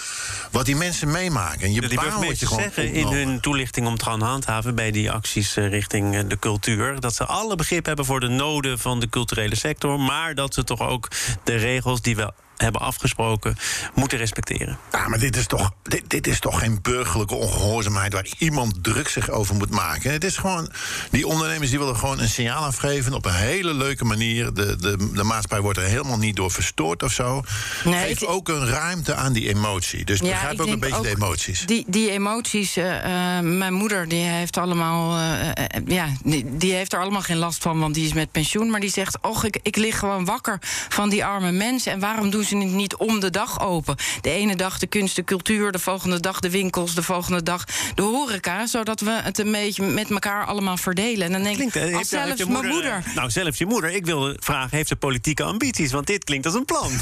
wat 0.51 0.65
die 0.65 0.75
mensen 0.75 1.11
meemaken. 1.11 1.61
En 1.61 1.73
je 1.73 1.79
Die 1.79 1.89
wordt 1.89 2.03
je 2.03 2.09
burgemeesters 2.09 2.51
zeggen 2.51 2.93
in 2.93 3.07
hun 3.07 3.39
toelichting 3.39 3.87
om 3.87 3.97
te 3.97 4.05
gaan 4.05 4.21
handhaven 4.21 4.75
bij 4.75 4.91
die 4.91 5.11
acties 5.11 5.55
eh, 5.55 5.69
richting 5.69 6.27
de 6.27 6.39
cultuur. 6.39 6.99
Dat 6.99 7.15
ze 7.15 7.25
alle 7.25 7.55
begrip 7.55 7.85
hebben 7.85 8.05
voor 8.05 8.19
de 8.19 8.27
noden 8.27 8.79
van 8.79 8.99
de 8.99 9.09
culturele 9.09 9.55
sector. 9.55 9.99
Maar 9.99 10.35
dat 10.35 10.53
ze 10.53 10.63
toch 10.63 10.81
ook 10.81 11.07
de 11.43 11.55
regels 11.55 12.01
die 12.01 12.15
we 12.15 12.31
hebben 12.63 12.81
afgesproken 12.81 13.55
moeten 13.93 14.17
respecteren. 14.17 14.77
Ja, 14.91 15.07
maar 15.07 15.19
dit 15.19 15.35
is, 15.35 15.47
toch, 15.47 15.71
dit, 15.83 16.03
dit 16.07 16.27
is 16.27 16.39
toch 16.39 16.59
geen 16.59 16.79
burgerlijke 16.81 17.35
ongehoorzaamheid 17.35 18.13
waar 18.13 18.27
iemand 18.37 18.83
druk 18.83 19.07
zich 19.07 19.29
over 19.29 19.55
moet 19.55 19.69
maken. 19.69 20.11
Het 20.11 20.23
is 20.23 20.37
gewoon, 20.37 20.69
die 21.11 21.27
ondernemers 21.27 21.69
die 21.69 21.79
willen 21.79 21.95
gewoon 21.97 22.19
een 22.19 22.29
signaal 22.29 22.63
afgeven 22.63 23.13
op 23.13 23.25
een 23.25 23.33
hele 23.33 23.73
leuke 23.73 24.05
manier. 24.05 24.53
De, 24.53 24.75
de, 24.75 25.11
de 25.13 25.23
maatschappij 25.23 25.61
wordt 25.61 25.77
er 25.77 25.83
helemaal 25.85 26.17
niet 26.17 26.35
door 26.35 26.51
verstoord 26.51 27.03
of 27.03 27.11
zo. 27.11 27.43
Nee, 27.83 28.07
Geef 28.07 28.21
ik- 28.21 28.29
ook 28.29 28.49
een 28.49 28.67
ruimte 28.67 29.13
aan 29.15 29.33
die 29.33 29.47
emotie. 29.49 30.05
Dus 30.05 30.19
begrijp 30.19 30.59
ook 30.59 30.67
een 30.67 30.79
beetje 30.79 31.01
de 31.01 31.09
emoties. 31.09 31.65
Die, 31.65 31.85
die 31.87 32.11
emoties, 32.11 32.75
eh, 32.77 33.37
eh, 33.37 33.43
mijn 33.43 33.73
moeder 33.73 34.07
die 34.07 34.23
heeft 34.23 34.57
allemaal, 34.57 35.17
eh, 35.17 35.49
ja, 35.87 36.07
die, 36.23 36.57
die 36.57 36.73
heeft 36.73 36.93
er 36.93 36.99
allemaal 36.99 37.21
geen 37.21 37.37
last 37.37 37.61
van, 37.61 37.79
want 37.79 37.93
die 37.93 38.05
is 38.05 38.13
met 38.13 38.31
pensioen. 38.31 38.69
Maar 38.69 38.79
die 38.79 38.89
zegt, 38.91 39.17
och, 39.21 39.43
ik, 39.43 39.59
ik 39.61 39.75
lig 39.75 39.99
gewoon 39.99 40.25
wakker 40.25 40.57
van 40.89 41.09
die 41.09 41.25
arme 41.25 41.51
mensen. 41.51 41.91
En 41.91 41.99
waarom 41.99 42.29
doen 42.29 42.43
ze 42.43 42.52
het 42.61 42.71
niet 42.71 42.95
om 42.95 43.19
de 43.19 43.29
dag 43.29 43.61
open? 43.61 43.95
De 44.21 44.29
ene 44.29 44.55
dag 44.55 44.79
de 44.79 44.87
kunst, 44.87 45.15
de 45.15 45.23
cultuur, 45.23 45.71
de 45.71 45.79
volgende 45.79 46.19
dag 46.19 46.39
de 46.39 46.49
winkels, 46.49 46.95
de 46.95 47.03
volgende 47.03 47.43
dag 47.43 47.63
de 47.95 48.01
horeca. 48.01 48.65
Zodat 48.67 48.99
we 48.99 49.11
het 49.11 49.37
een 49.39 49.51
beetje 49.51 49.83
met 49.83 50.11
elkaar 50.11 50.45
allemaal 50.45 50.77
verdelen. 50.77 51.25
En 51.25 51.31
dan 51.31 51.43
denk 51.43 51.55
Klinkt, 51.55 51.75
ik, 51.75 51.81
eh, 51.83 51.97
als 51.97 52.09
zelfs 52.09 52.37
je 52.37 52.45
mijn 52.45 52.67
moeder... 52.67 53.03
eh, 53.05 53.15
Nou, 53.15 53.29
zelfs 53.29 53.57
je 53.57 53.65
moeder. 53.65 53.89
Ik 53.91 54.05
wilde 54.05 54.37
vragen, 54.39 54.75
heeft 54.77 54.87
ze 54.87 54.95
politieke 54.95 55.43
ambities? 55.43 55.91
Want 55.91 56.07
dit 56.07 56.23
klinkt 56.23 56.45
als 56.45 56.55
een 56.55 56.65
plan. 56.65 56.91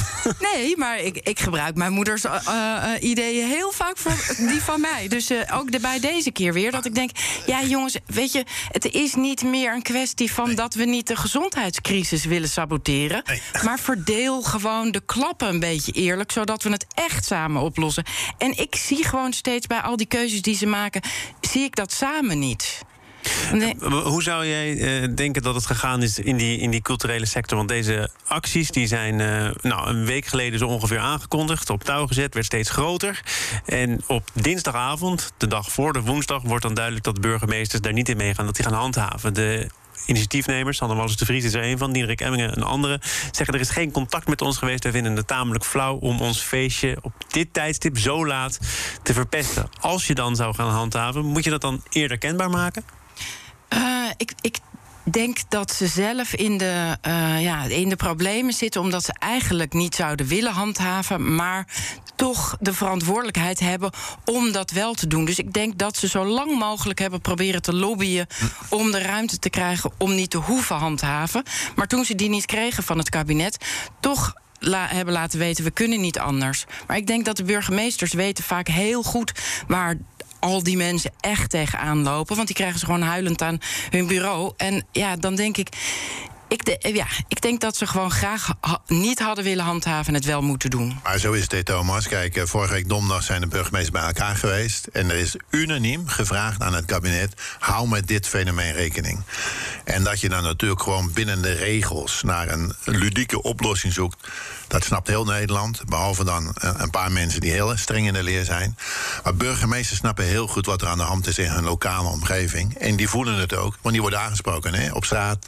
Nee, 0.54 0.78
maar 0.78 1.00
ik, 1.00 1.18
ik 1.18 1.40
gebruik 1.40 1.76
mijn 1.76 1.92
moeders 1.94 2.24
eh, 2.24 2.84
ideeën 3.00 3.48
heel 3.48 3.72
vaak 3.72 3.98
voor 3.98 4.36
die 4.48 4.62
van 4.62 4.82
mij. 4.82 5.08
Dus 5.08 5.32
ook 5.54 5.72
de, 5.72 5.80
bij 5.80 6.00
deze 6.00 6.32
keer 6.32 6.54
weer 6.54 6.72
dat 6.72 6.86
ik 6.86 6.96
denk... 6.96 7.10
ja 7.46 7.64
jongens, 7.64 7.98
weet 8.06 8.32
je, 8.32 8.44
het 8.72 8.86
is 8.86 9.16
niet 9.16 9.44
meer 9.44 9.74
een 9.74 9.82
kwestie 9.82 10.32
van... 10.32 10.56
dat 10.56 10.74
we 10.74 10.86
niet 10.86 11.08
de 11.08 11.16
gezondheidscrisis 11.16 12.26
willen 12.26 12.50
saboteren. 12.50 13.24
Nee. 13.26 13.42
Maar 13.64 13.80
verdeel 13.80 14.42
gewoon 14.42 14.92
de 14.92 15.02
een 15.38 15.60
beetje 15.60 15.92
eerlijk... 15.92 16.32
zodat 16.32 16.64
we 16.64 16.70
het 16.70 16.86
echt 16.94 17.26
samen 17.26 17.62
oplossen. 17.62 18.04
En 18.38 18.58
ik 18.58 18.76
zie 18.76 19.06
gewoon 19.06 19.34
steeds 19.34 19.68
bij 19.68 19.82
al 19.82 19.98
die 19.98 20.08
keuzes 20.08 20.42
die 20.42 20.56
ze 20.56 20.66
maken... 20.66 21.02
zie 21.42 21.64
ik 21.64 21.76
dat 21.76 21.92
samen 21.92 22.40
niet. 22.40 22.84
Nee. 23.54 23.76
Hoe 24.04 24.24
zou 24.24 24.48
jij 24.48 24.78
eh, 24.78 25.08
denken 25.16 25.42
dat 25.42 25.56
het 25.56 25.66
gegaan 25.66 26.02
is 26.02 26.20
in 26.20 26.38
die, 26.38 26.58
in 26.58 26.72
die 26.72 26.82
culturele 26.82 27.26
sector? 27.26 27.58
Want 27.58 27.70
deze 27.70 28.10
acties 28.28 28.72
die 28.72 28.88
zijn 28.88 29.20
eh, 29.20 29.50
nou, 29.62 29.90
een 29.90 30.06
week 30.06 30.26
geleden 30.26 30.60
zo 30.60 30.68
ongeveer 30.68 31.00
aangekondigd, 31.00 31.70
op 31.70 31.84
touw 31.84 32.08
gezet, 32.08 32.34
werd 32.34 32.46
steeds 32.46 32.70
groter. 32.70 33.22
En 33.66 34.02
op 34.08 34.30
dinsdagavond, 34.34 35.34
de 35.38 35.48
dag 35.48 35.72
voor 35.72 35.94
de 35.94 36.02
woensdag, 36.02 36.42
wordt 36.42 36.64
dan 36.64 36.74
duidelijk 36.74 37.06
dat 37.06 37.22
burgemeesters 37.22 37.82
daar 37.82 37.94
niet 37.94 38.10
in 38.10 38.18
meegaan, 38.18 38.46
dat 38.46 38.56
die 38.56 38.66
gaan 38.66 38.74
handhaven. 38.74 39.34
De 39.34 39.70
initiatiefnemers, 40.06 40.78
Sander 40.78 40.98
Wallis 40.98 41.18
de 41.18 41.26
Vries 41.26 41.44
is 41.44 41.54
er 41.54 41.64
een 41.64 41.78
van, 41.78 41.92
Diederik 41.92 42.22
Emmingen 42.22 42.58
een 42.58 42.64
andere, 42.64 43.02
zeggen 43.32 43.54
er 43.54 43.60
is 43.60 43.70
geen 43.70 43.92
contact 43.92 44.28
met 44.28 44.42
ons 44.42 44.58
geweest. 44.58 44.84
Wij 44.84 44.92
vinden 44.92 45.16
het 45.16 45.28
tamelijk 45.28 45.66
flauw 45.66 45.96
om 45.96 46.20
ons 46.20 46.42
feestje 46.42 46.98
op 47.02 47.14
dit 47.28 47.54
tijdstip 47.54 47.98
zo 47.98 48.26
laat 48.26 48.60
te 49.04 49.14
verpesten. 49.14 49.70
Als 49.80 50.08
je 50.08 50.16
dan 50.16 50.36
zou 50.36 50.56
gaan 50.56 50.70
handhaven, 50.70 51.26
moet 51.26 51.44
je 51.44 51.50
dat 51.50 51.62
dan 51.62 51.84
eerder 51.90 52.18
kenbaar 52.18 52.50
maken? 52.50 52.84
Eh, 53.68 53.80
ik, 54.18 54.34
ik 54.42 54.58
denk 55.04 55.38
dat 55.50 55.72
ze 55.72 55.88
zelf 55.88 56.34
in 56.34 56.58
de, 56.58 56.98
eh, 57.02 57.42
ja, 57.42 57.64
in 57.64 57.90
de 57.90 57.96
problemen 57.96 58.54
zitten... 58.54 58.82
omdat 58.82 59.04
ze 59.04 59.14
eigenlijk 59.20 59.74
niet 59.74 59.96
zouden 59.96 60.28
willen 60.28 60.52
handhaven... 60.52 61.36
maar 61.36 61.68
toch 62.16 62.58
de 62.60 62.74
verantwoordelijkheid 62.74 63.60
hebben 63.60 63.92
om 64.26 64.52
dat 64.52 64.72
wel 64.72 64.94
te 64.94 65.08
doen. 65.08 65.26
Dus 65.26 65.40
ik 65.40 65.54
denk 65.54 65.78
dat 65.78 65.98
ze 65.98 66.08
zo 66.08 66.26
lang 66.26 66.60
mogelijk 66.60 67.00
hebben 67.00 67.22
proberen 67.22 67.62
te 67.62 67.74
lobbyen... 67.74 68.28
om 68.70 68.92
de 68.92 69.02
ruimte 69.02 69.40
te 69.40 69.50
krijgen 69.50 69.92
om 69.98 70.16
niet 70.16 70.30
te 70.30 70.38
hoeven 70.38 70.76
handhaven. 70.76 71.44
Maar 71.76 71.88
toen 71.88 72.06
ze 72.06 72.16
die 72.16 72.30
niet 72.30 72.46
kregen 72.46 72.84
van 72.84 72.98
het 72.98 73.10
kabinet... 73.10 73.66
toch 74.00 74.34
hebben 74.70 75.14
laten 75.14 75.40
weten, 75.40 75.64
we 75.64 75.72
kunnen 75.72 76.02
niet 76.02 76.20
anders. 76.20 76.66
Maar 76.88 76.98
ik 76.98 77.08
denk 77.08 77.26
dat 77.26 77.38
de 77.38 77.44
burgemeesters 77.44 78.14
weten 78.14 78.44
vaak 78.44 78.68
heel 78.68 79.04
goed... 79.04 79.32
waar 79.68 79.98
al 80.42 80.64
die 80.64 80.78
mensen 80.78 81.12
echt 81.20 81.50
tegenaan 81.50 82.04
lopen. 82.04 82.36
Want 82.36 82.48
die 82.48 82.56
krijgen 82.56 82.80
ze 82.80 82.86
gewoon 82.86 83.02
huilend 83.02 83.42
aan 83.42 83.58
hun 83.90 84.08
bureau. 84.08 84.54
En 84.58 84.86
ja, 84.92 85.16
dan 85.16 85.36
denk 85.36 85.58
ik. 85.58 85.68
Ik, 86.48 86.66
de- 86.66 86.90
ja, 86.94 87.08
ik 87.28 87.42
denk 87.42 87.62
dat 87.62 87.78
ze 87.78 87.88
gewoon 87.88 88.12
graag 88.12 88.50
niet 88.88 89.20
hadden 89.20 89.44
willen 89.44 89.66
handhaven 89.66 90.08
en 90.08 90.14
het 90.14 90.26
wel 90.26 90.42
moeten 90.42 90.70
doen. 90.70 91.00
Maar 91.04 91.18
zo 91.20 91.32
is 91.32 91.48
dit, 91.48 91.66
Thomas. 91.66 92.08
Kijk, 92.08 92.36
eh, 92.36 92.44
vorige 92.46 92.74
week 92.74 92.90
donderdag 92.90 93.24
zijn 93.24 93.42
de 93.42 93.48
burgemeesters 93.48 93.92
bij 94.00 94.08
elkaar 94.08 94.36
geweest. 94.36 94.86
En 94.88 95.10
er 95.10 95.16
is 95.16 95.36
unaniem 95.50 96.08
gevraagd 96.08 96.62
aan 96.62 96.74
het 96.74 96.86
kabinet: 96.86 97.34
hou 97.60 97.88
met 97.88 98.08
dit 98.08 98.28
fenomeen 98.28 98.74
rekening. 98.74 99.22
En 99.84 100.04
dat 100.04 100.20
je 100.20 100.30
dan 100.30 100.44
natuurlijk 100.44 100.82
gewoon 100.82 101.12
binnen 101.14 101.42
de 101.42 101.52
regels 101.54 102.24
naar 102.24 102.50
een 102.50 102.74
ludieke 102.86 103.42
oplossing 103.42 103.94
zoekt. 103.94 104.28
Dat 104.72 104.84
snapt 104.84 105.08
heel 105.08 105.26
Nederland. 105.26 105.82
Behalve 105.86 106.24
dan 106.24 106.54
eh, 106.54 106.72
een 106.78 106.90
paar 106.90 107.12
mensen 107.12 107.42
die 107.42 107.52
heel 107.52 107.78
streng 107.78 108.08
in 108.08 108.14
de 108.14 108.24
leer 108.24 108.46
zijn. 108.46 108.78
Maar 109.24 109.36
burgemeesters 109.36 110.00
snappen 110.00 110.26
heel 110.26 110.48
goed 110.48 110.66
wat 110.66 110.82
er 110.82 110.88
aan 110.88 110.98
de 110.98 111.04
hand 111.04 111.28
is 111.28 111.38
in 111.38 111.52
hun 111.52 111.64
lokale 111.64 112.10
omgeving. 112.10 112.78
En 112.78 112.96
die 112.96 113.10
voelen 113.10 113.36
het 113.36 113.56
ook, 113.56 113.78
want 113.82 113.94
die 113.94 114.02
worden 114.02 114.20
aangesproken 114.20 114.74
hè, 114.74 114.92
op 114.92 115.06
straat. 115.06 115.48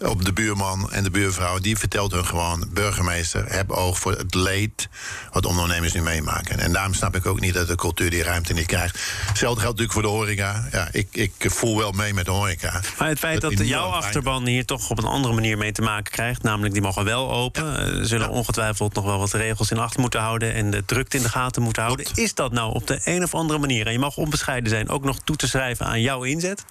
Op 0.00 0.24
de 0.24 0.32
buurman 0.32 0.92
en 0.92 1.04
de 1.04 1.10
buurvrouw. 1.10 1.58
Die 1.58 1.78
vertelt 1.78 2.12
hun 2.12 2.26
gewoon: 2.26 2.68
burgemeester, 2.72 3.52
heb 3.52 3.70
oog 3.70 3.98
voor 3.98 4.12
het 4.12 4.34
leed. 4.34 4.88
wat 5.32 5.46
ondernemers 5.46 5.92
nu 5.92 6.02
meemaken. 6.02 6.58
En 6.58 6.72
daarom 6.72 6.94
snap 6.94 7.16
ik 7.16 7.26
ook 7.26 7.40
niet 7.40 7.54
dat 7.54 7.68
de 7.68 7.74
cultuur 7.74 8.10
die 8.10 8.22
ruimte 8.22 8.52
niet 8.52 8.66
krijgt. 8.66 8.98
Hetzelfde 9.26 9.60
geldt 9.60 9.78
natuurlijk 9.78 9.92
voor 9.92 10.02
de 10.02 10.08
horeca. 10.08 10.68
Ja, 10.72 10.88
ik, 10.92 11.08
ik 11.10 11.32
voel 11.38 11.78
wel 11.78 11.92
mee 11.92 12.14
met 12.14 12.24
de 12.24 12.30
horeca. 12.30 12.80
Maar 12.98 13.08
het 13.08 13.18
feit 13.18 13.40
dat 13.40 13.58
jouw 13.58 13.88
achterban 13.88 14.46
hier 14.46 14.64
toch 14.64 14.90
op 14.90 14.98
een 14.98 15.04
andere 15.04 15.34
manier 15.34 15.58
mee 15.58 15.72
te 15.72 15.82
maken 15.82 16.12
krijgt, 16.12 16.42
namelijk 16.42 16.72
die 16.72 16.82
mogen 16.82 17.04
wel 17.04 17.32
open, 17.32 17.96
eh, 17.96 18.04
zullen 18.04 18.28
ongetwijfeld 18.28 18.94
nog 18.94 19.04
wel 19.04 19.18
wat 19.18 19.32
regels 19.32 19.70
in 19.70 19.78
acht 19.78 19.96
moeten 19.96 20.20
houden 20.20 20.54
en 20.54 20.70
de 20.70 20.84
drukte 20.84 21.16
in 21.16 21.22
de 21.22 21.28
gaten 21.28 21.62
moeten 21.62 21.82
houden. 21.82 22.06
Is 22.14 22.34
dat 22.34 22.52
nou 22.52 22.74
op 22.74 22.86
de 22.86 23.00
een 23.04 23.22
of 23.22 23.34
andere 23.34 23.58
manier, 23.58 23.86
en 23.86 23.92
je 23.92 23.98
mag 23.98 24.16
onbescheiden 24.16 24.70
zijn, 24.70 24.88
ook 24.88 25.04
nog 25.04 25.18
toe 25.24 25.36
te 25.36 25.48
schrijven 25.48 25.86
aan 25.86 26.00
jouw 26.00 26.22
inzet? 26.22 26.64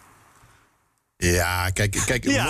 Ja, 1.27 1.69
kijk, 1.69 2.01
kijk 2.05 2.23
Ja. 2.29 2.45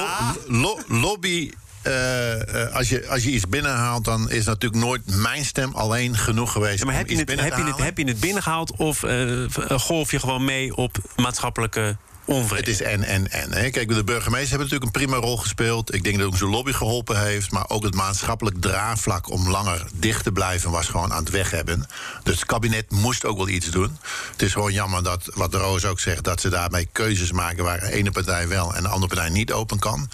lo- 0.47 0.57
lo- 0.62 0.79
lobby. 1.00 1.51
eh, 1.81 2.63
eh, 2.65 2.74
als, 2.75 2.89
je, 2.89 3.07
als 3.07 3.24
je 3.24 3.29
iets 3.31 3.47
binnenhaalt, 3.50 4.05
dan 4.05 4.29
is 4.31 4.45
natuurlijk 4.45 4.83
nooit 4.83 5.01
mijn 5.05 5.45
stem 5.45 5.74
alleen 5.74 6.15
genoeg 6.17 6.51
geweest. 6.51 6.79
Ja, 6.79 6.86
maar 6.86 6.95
heb 6.95 7.09
je, 7.09 7.17
het, 7.17 7.29
heb, 7.29 7.57
je 7.57 7.63
het, 7.63 7.77
heb 7.77 7.97
je 7.97 8.03
het 8.07 8.19
binnengehaald 8.19 8.75
of 8.77 9.03
eh, 9.03 9.43
golf 9.69 10.12
je 10.12 10.19
gewoon 10.19 10.45
mee 10.45 10.75
op 10.75 10.97
maatschappelijke 11.15 11.97
onvrede? 12.27 12.60
Het 12.60 12.69
is 12.69 12.81
en, 12.81 13.03
en, 13.03 13.31
en. 13.31 13.53
Hè. 13.53 13.69
Kijk, 13.69 13.88
de 13.88 14.03
burgemeester 14.03 14.50
hebben 14.50 14.67
natuurlijk 14.67 14.84
een 14.84 15.01
prima 15.01 15.15
rol 15.17 15.38
gespeeld. 15.38 15.93
Ik 15.93 16.03
denk 16.03 16.17
dat 16.17 16.27
onze 16.31 16.48
lobby 16.48 16.72
geholpen 16.72 17.22
heeft. 17.22 17.51
Maar 17.51 17.69
ook 17.69 17.84
het 17.84 17.96
maatschappelijk 17.96 18.62
draagvlak 18.62 19.29
om 19.29 19.50
langer 19.50 19.88
dicht 19.93 20.24
te 20.24 20.31
blijven... 20.31 20.72
was 20.72 20.88
gewoon 20.88 21.13
aan 21.13 21.24
het 21.24 21.29
weg 21.29 21.51
hebben. 21.51 21.88
Dus 22.24 22.36
het 22.36 22.46
kabinet 22.46 22.91
moest 22.91 23.25
ook 23.25 23.38
wel 23.38 23.48
iets 23.48 23.69
doen. 23.69 23.98
Het 24.31 24.41
is 24.41 24.53
gewoon 24.53 24.74
jammer 24.74 25.03
dat, 25.03 25.31
wat 25.34 25.51
de 25.51 25.57
Roos 25.57 25.86
ook 25.86 26.00
zegt... 26.00 26.24
dat 26.24 26.41
ze 26.41 26.50
daarmee 26.50 26.88
keuzes 26.91 27.31
maken 27.31 27.63
waar 27.63 27.79
de 27.79 27.91
ene 27.91 28.12
partij 28.12 28.48
wel... 28.48 28.75
en 28.75 28.84
de 28.84 28.89
andere 28.89 29.13
partij 29.13 29.29
niet 29.29 29.51
open 29.51 29.79
kan. 29.79 30.10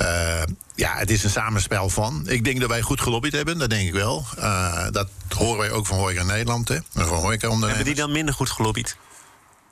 Eh, 0.00 0.42
ja, 0.74 0.96
het 0.96 1.10
is 1.10 1.24
een 1.24 1.30
samenspel 1.30 1.88
van. 1.88 2.22
Ik 2.26 2.44
denk 2.44 2.60
dat 2.60 2.68
wij 2.68 2.80
goed 2.80 3.00
gelobbyd 3.00 3.32
hebben, 3.32 3.58
dat 3.58 3.70
denk 3.70 3.86
ik 3.86 3.94
wel. 3.94 4.24
Eh, 4.38 4.86
dat 4.90 5.08
horen 5.28 5.58
wij 5.58 5.70
ook 5.70 5.86
van 5.86 5.98
Horeca 5.98 6.22
Nederland, 6.22 6.68
hè. 6.68 6.78
Van. 6.94 7.32
Hebben 7.62 7.84
die 7.84 7.94
dan 7.94 8.12
minder 8.12 8.34
goed 8.34 8.50
gelobbyd? 8.50 8.96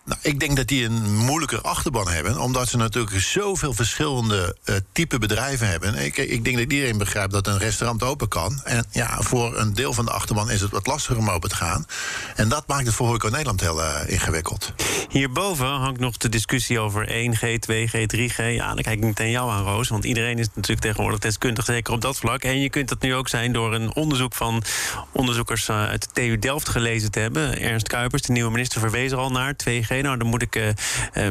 Nou, 0.08 0.20
ik 0.22 0.40
denk 0.40 0.56
dat 0.56 0.66
die 0.66 0.84
een 0.84 1.16
moeilijker 1.16 1.60
achterban 1.60 2.08
hebben, 2.08 2.40
omdat 2.40 2.68
ze 2.68 2.76
natuurlijk 2.76 3.20
zoveel 3.20 3.72
verschillende 3.72 4.56
eh, 4.64 4.74
type 4.92 5.18
bedrijven 5.18 5.68
hebben. 5.68 5.94
Ik, 5.94 6.16
ik 6.16 6.44
denk 6.44 6.56
dat 6.56 6.72
iedereen 6.72 6.98
begrijpt 6.98 7.32
dat 7.32 7.46
een 7.46 7.58
restaurant 7.58 8.02
open 8.02 8.28
kan. 8.28 8.60
En 8.64 8.84
ja, 8.90 9.22
voor 9.22 9.58
een 9.58 9.74
deel 9.74 9.92
van 9.92 10.04
de 10.04 10.10
achterban 10.10 10.50
is 10.50 10.60
het 10.60 10.70
wat 10.70 10.86
lastiger 10.86 11.18
om 11.18 11.30
open 11.30 11.48
te 11.48 11.54
gaan. 11.54 11.86
En 12.34 12.48
dat 12.48 12.66
maakt 12.66 12.86
het 12.86 12.94
voor 12.94 13.06
Horeca 13.06 13.28
Nederland 13.28 13.60
heel 13.60 13.82
eh, 13.82 14.12
ingewikkeld. 14.12 14.72
Hierboven 15.08 15.66
hangt 15.66 16.00
nog 16.00 16.16
de 16.16 16.28
discussie 16.28 16.78
over 16.78 17.08
1G, 17.08 17.42
2G, 17.70 18.16
3G. 18.16 18.36
Ja, 18.36 18.66
dan 18.74 18.82
kijk 18.82 18.96
ik 18.98 19.04
meteen 19.04 19.30
jou 19.30 19.50
aan, 19.50 19.64
Roos. 19.64 19.88
Want 19.88 20.04
iedereen 20.04 20.38
is 20.38 20.46
natuurlijk 20.54 20.80
tegenwoordig 20.80 21.20
deskundig, 21.20 21.64
zeker 21.64 21.92
op 21.92 22.00
dat 22.00 22.18
vlak. 22.18 22.42
En 22.42 22.60
je 22.60 22.70
kunt 22.70 22.88
dat 22.88 23.00
nu 23.00 23.14
ook 23.14 23.28
zijn 23.28 23.52
door 23.52 23.74
een 23.74 23.94
onderzoek 23.94 24.34
van 24.34 24.62
onderzoekers 25.12 25.68
eh, 25.68 25.86
uit 25.86 26.02
de 26.02 26.08
TU 26.12 26.38
Delft 26.38 26.68
gelezen 26.68 27.10
te 27.10 27.18
hebben. 27.18 27.60
Ernst 27.60 27.88
Kuipers, 27.88 28.22
de 28.22 28.32
nieuwe 28.32 28.50
minister, 28.50 28.80
verwees 28.80 29.10
er 29.12 29.18
al 29.18 29.30
naar 29.30 29.54
2G. 29.68 29.97
Nou, 30.02 30.16
daar 30.18 30.28
moet 30.28 30.42
ik 30.42 30.56
eh, 30.56 30.68
eh, 30.68 30.74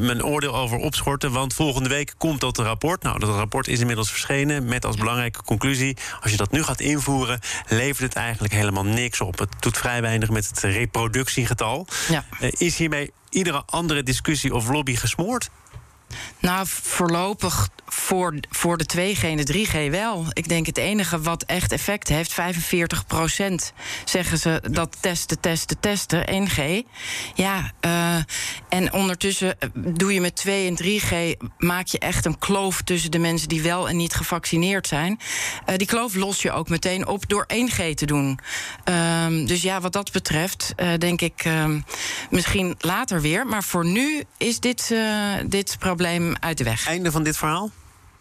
mijn 0.01 0.25
oordeel 0.25 0.55
over 0.55 0.77
opschorten. 0.77 1.31
Want 1.31 1.53
volgende 1.53 1.89
week 1.89 2.13
komt 2.17 2.39
dat 2.39 2.57
rapport. 2.57 3.03
Nou, 3.03 3.19
dat 3.19 3.29
rapport 3.29 3.67
is 3.67 3.79
inmiddels 3.79 4.09
verschenen 4.09 4.65
met 4.65 4.85
als 4.85 4.95
belangrijke 4.95 5.43
conclusie... 5.43 5.97
als 6.21 6.31
je 6.31 6.37
dat 6.37 6.51
nu 6.51 6.63
gaat 6.63 6.79
invoeren, 6.79 7.39
levert 7.67 7.99
het 7.99 8.13
eigenlijk 8.13 8.53
helemaal 8.53 8.85
niks 8.85 9.21
op. 9.21 9.39
Het 9.39 9.49
doet 9.59 9.77
vrij 9.77 10.01
weinig 10.01 10.29
met 10.29 10.47
het 10.47 10.59
reproductiegetal. 10.59 11.87
Ja. 12.09 12.25
Eh, 12.39 12.49
is 12.57 12.77
hiermee 12.77 13.11
iedere 13.29 13.63
andere 13.65 14.03
discussie 14.03 14.53
of 14.53 14.69
lobby 14.69 14.95
gesmoord? 14.95 15.49
Nou, 16.39 16.65
voorlopig 16.69 17.69
voor, 17.89 18.39
voor 18.49 18.77
de 18.77 19.15
2G 19.15 19.21
en 19.21 19.37
de 19.37 19.65
3G 19.67 19.91
wel. 19.91 20.25
Ik 20.33 20.47
denk 20.49 20.65
het 20.65 20.77
enige 20.77 21.21
wat 21.21 21.43
echt 21.43 21.71
effect 21.71 22.07
heeft, 22.07 22.31
45% 22.31 22.35
zeggen 24.05 24.37
ze 24.37 24.61
dat 24.71 24.97
testen, 24.99 25.39
testen, 25.39 25.79
testen, 25.79 26.27
1G. 26.27 26.87
Ja, 27.35 27.71
eh, 27.79 28.15
en 28.69 28.93
ondertussen 28.93 29.59
eh, 29.59 29.69
doe 29.73 30.13
je 30.13 30.21
met 30.21 30.35
2 30.35 30.67
en 30.67 30.75
3G... 30.83 31.37
maak 31.57 31.87
je 31.87 31.99
echt 31.99 32.25
een 32.25 32.39
kloof 32.39 32.81
tussen 32.81 33.11
de 33.11 33.19
mensen 33.19 33.47
die 33.47 33.61
wel 33.61 33.89
en 33.89 33.97
niet 33.97 34.13
gevaccineerd 34.13 34.87
zijn. 34.87 35.19
Eh, 35.65 35.75
die 35.75 35.87
kloof 35.87 36.15
los 36.15 36.41
je 36.41 36.51
ook 36.51 36.69
meteen 36.69 37.07
op 37.07 37.29
door 37.29 37.45
1G 37.47 37.93
te 37.93 38.05
doen. 38.05 38.39
Ehm, 38.83 39.45
dus 39.45 39.61
ja, 39.61 39.81
wat 39.81 39.93
dat 39.93 40.11
betreft 40.11 40.73
denk 40.97 41.21
ik 41.21 41.41
ehm, 41.43 41.79
misschien 42.29 42.75
later 42.79 43.21
weer. 43.21 43.45
Maar 43.45 43.63
voor 43.63 43.85
nu 43.85 44.23
is 44.37 44.59
dit, 44.59 44.95
dit 45.45 45.75
probleem 45.79 46.35
uit 46.39 46.57
de 46.57 46.63
weg. 46.63 46.87
Einde 46.87 47.11
van 47.11 47.23
dit 47.23 47.37
verhaal? 47.37 47.71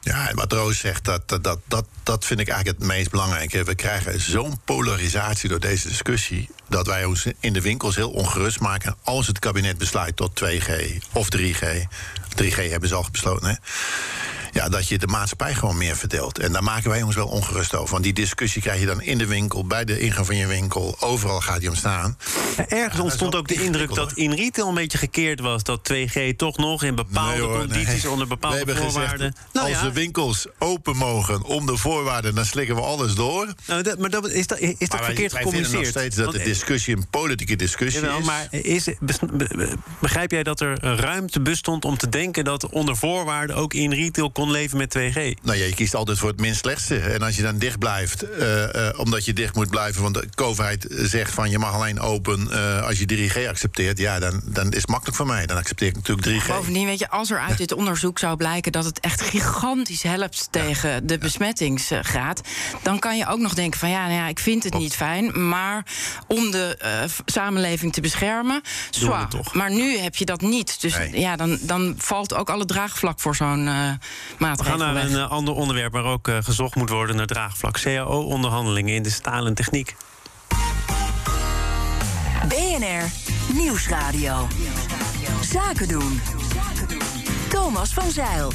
Ja, 0.07 0.35
wat 0.35 0.53
Roos 0.53 0.79
zegt, 0.79 1.05
dat, 1.05 1.29
dat, 1.29 1.59
dat, 1.67 1.87
dat 2.03 2.25
vind 2.25 2.41
ik 2.41 2.49
eigenlijk 2.49 2.79
het 2.79 2.89
meest 2.89 3.11
belangrijke. 3.11 3.65
We 3.65 3.75
krijgen 3.75 4.21
zo'n 4.21 4.61
polarisatie 4.65 5.49
door 5.49 5.61
deze 5.61 5.89
discussie... 5.89 6.49
dat 6.69 6.87
wij 6.87 7.05
ons 7.05 7.27
in 7.41 7.53
de 7.53 7.61
winkels 7.61 7.97
heel 7.97 8.11
ongerust 8.11 8.61
maken... 8.61 8.97
als 9.03 9.27
het 9.27 9.39
kabinet 9.39 9.79
besluit 9.79 10.17
tot 10.17 10.45
2G 10.45 10.71
of 11.13 11.29
3G. 11.37 11.67
3G 12.43 12.71
hebben 12.71 12.89
ze 12.89 12.95
al 12.95 13.07
besloten, 13.11 13.49
hè? 13.49 13.55
Ja, 14.57 14.69
dat 14.69 14.89
je 14.89 14.99
de 14.99 15.07
maatschappij 15.07 15.55
gewoon 15.55 15.77
meer 15.77 15.97
verdeelt. 15.97 16.39
En 16.39 16.53
daar 16.53 16.63
maken 16.63 16.91
wij 16.91 17.03
ons 17.03 17.15
wel 17.15 17.27
ongerust 17.27 17.75
over. 17.75 17.91
Want 17.91 18.05
die 18.05 18.13
discussie 18.13 18.63
krijg 18.63 18.81
je 18.81 18.87
dan 18.87 19.03
in 19.03 19.19
de 19.19 19.27
winkel, 19.27 19.67
bij 19.67 19.85
de 19.85 19.99
ingang 20.01 20.27
van 20.27 20.37
je 20.37 20.47
winkel. 20.47 20.97
Overal 21.01 21.41
gaat 21.41 21.61
die 21.61 21.69
om 21.69 21.75
staan. 21.75 22.19
Ergens 22.69 23.01
ontstond 23.01 23.35
ook 23.35 23.49
de 23.49 23.63
indruk 23.65 23.95
dat 23.95 24.13
in 24.13 24.33
retail 24.33 24.69
een 24.69 24.75
beetje 24.75 24.99
gekeerd 24.99 25.41
was. 25.41 25.63
Dat 25.63 25.81
2G 25.93 26.37
toch 26.37 26.57
nog 26.57 26.83
in 26.83 26.95
bepaalde 26.95 27.31
Nee, 27.33 27.41
hoor, 27.41 27.59
condities, 27.59 28.03
nee. 28.03 28.13
onder 28.13 28.27
bepaalde 28.27 28.65
We 28.65 28.77
voorwaarden. 28.77 29.33
Gezegd, 29.33 29.53
nou 29.53 29.67
als 29.69 29.77
ja, 29.77 29.83
de 29.83 29.93
winkels 29.93 30.47
open 30.59 30.97
mogen 30.97 31.43
om 31.45 31.67
de 31.67 31.77
voorwaarden, 31.77 32.35
dan 32.35 32.45
slikken 32.45 32.75
we 32.77 32.81
alles 32.83 33.15
door. 33.15 33.55
nou, 33.67 33.83
dat, 33.83 33.99
maar 33.99 34.11
dat, 34.11 34.29
is 34.31 34.47
dat, 34.47 34.59
is 34.61 34.79
dat 34.79 34.89
Maar 34.89 34.99
wij- 34.99 35.07
verkeerd 35.07 35.33
wij 35.33 35.43
vinden 35.43 35.65
gecommuniceerd? 35.65 35.83
nog 35.95 36.03
steeds 36.03 36.17
dat 36.17 36.33
de 36.33 36.39
eh, 36.39 36.45
discussie 36.45 36.97
een 36.97 37.07
politieke 37.11 37.57
discussie 37.57 38.01
Jawel, 38.01 38.19
is. 38.19 38.25
maar 38.25 38.49
is, 38.51 38.89
begrijp 40.01 40.31
jij 40.31 40.43
dat 40.43 40.61
er 40.61 40.79
ruimte 40.97 41.41
bestond 41.41 41.85
om 41.85 41.97
te 41.99 42.09
denken 42.09 42.45
dat 42.45 42.69
onder 42.69 42.97
voorwaarden 42.97 43.57
ook 43.57 43.75
in 43.75 43.93
retail 43.93 44.31
kon 44.47 44.55
leven 44.55 44.79
met 44.79 44.97
2G? 44.99 45.43
Nou 45.43 45.59
ja, 45.59 45.65
je 45.65 45.75
kiest 45.75 45.95
altijd 45.95 46.19
voor 46.19 46.29
het 46.29 46.41
minst 46.41 46.59
slechtste. 46.59 46.99
En 46.99 47.23
als 47.23 47.37
je 47.37 47.43
dan 47.43 47.59
dicht 47.59 47.79
blijft, 47.79 48.23
eh, 48.23 48.89
eh, 48.89 48.99
omdat 48.99 49.25
je 49.25 49.33
dicht 49.33 49.55
moet 49.55 49.71
blijven... 49.71 50.03
want 50.03 50.15
de 50.15 50.45
overheid 50.45 50.87
zegt 50.91 51.35
van 51.35 51.51
je 51.51 51.59
mag 51.59 51.73
alleen 51.73 52.01
open 52.01 52.53
eh, 52.53 52.87
als 52.87 52.99
je 52.99 53.07
3G 53.07 53.49
accepteert... 53.49 53.99
ja, 53.99 54.19
dan, 54.19 54.41
dan 54.45 54.71
is 54.71 54.81
het 54.81 54.89
makkelijk 54.89 55.17
voor 55.17 55.27
mij. 55.27 55.47
Dan 55.47 55.57
accepteer 55.57 55.89
ik 55.89 55.95
natuurlijk 55.95 56.45
3G. 56.45 56.47
Bovendien, 56.49 56.87
weet 56.87 56.99
je, 56.99 57.11
als 57.11 57.31
er 57.31 57.39
uit 57.39 57.59
dit 57.59 57.73
onderzoek 57.73 58.19
zou 58.19 58.37
blijken 58.37 58.73
dat 58.73 58.85
het 58.85 59.01
echt 59.01 59.21
gigantisch 59.21 60.03
helpt 60.03 60.49
tegen 60.51 61.07
de 61.07 61.19
besmettingsgraad, 61.19 62.41
dan 62.83 62.99
kan 62.99 63.17
je 63.17 63.27
ook 63.27 63.39
nog 63.39 63.55
denken 63.55 63.81
van 63.81 63.91
ja, 63.91 64.07
nou 64.07 64.19
ja, 64.19 64.29
ik 64.29 64.39
vind 64.39 64.65
het 64.65 64.79
niet 64.79 64.95
fijn, 64.95 65.49
maar 65.49 65.87
om 66.27 66.51
de 66.51 66.77
eh, 66.79 66.91
samenleving 67.27 67.93
te 67.93 68.01
beschermen, 68.01 68.63
zwaar. 68.91 69.21
het 69.21 69.31
toch. 69.31 69.55
Maar 69.55 69.71
nu 69.71 69.99
heb 69.99 70.17
je 70.17 70.25
dat 70.25 70.41
niet. 70.41 70.81
Dus 70.81 70.95
Nee. 70.97 71.21
ja, 71.21 71.37
dan, 71.37 71.59
dan 71.61 71.95
valt 71.99 72.35
ook 72.35 72.51
alle 72.51 72.65
draagvlak 72.65 73.21
voor 73.21 73.37
zo'n 73.37 73.69
We 74.39 74.65
gaan 74.65 74.79
naar 74.79 74.95
weg. 74.95 75.05
een 75.05 75.17
eh, 75.17 75.31
ander 75.31 75.55
onderwerp 75.55 75.93
waar 75.93 76.05
ook 76.05 76.29
eh, 76.29 76.37
gezocht 76.41 76.75
moet 76.75 76.89
worden 76.91 77.17
naar 77.17 77.27
draagvlak. 77.27 77.81
CAO-onderhandelingen 77.81 78.95
in 78.95 79.03
de 79.03 79.11
stalen 79.11 79.55
techniek. 79.55 79.97
BNR 82.49 83.11
Nieuwsradio. 83.55 84.49
Zaken 85.43 85.89
doen. 85.89 86.21
Thomas 87.49 87.93
van 87.93 88.11
Zeil. 88.11 88.53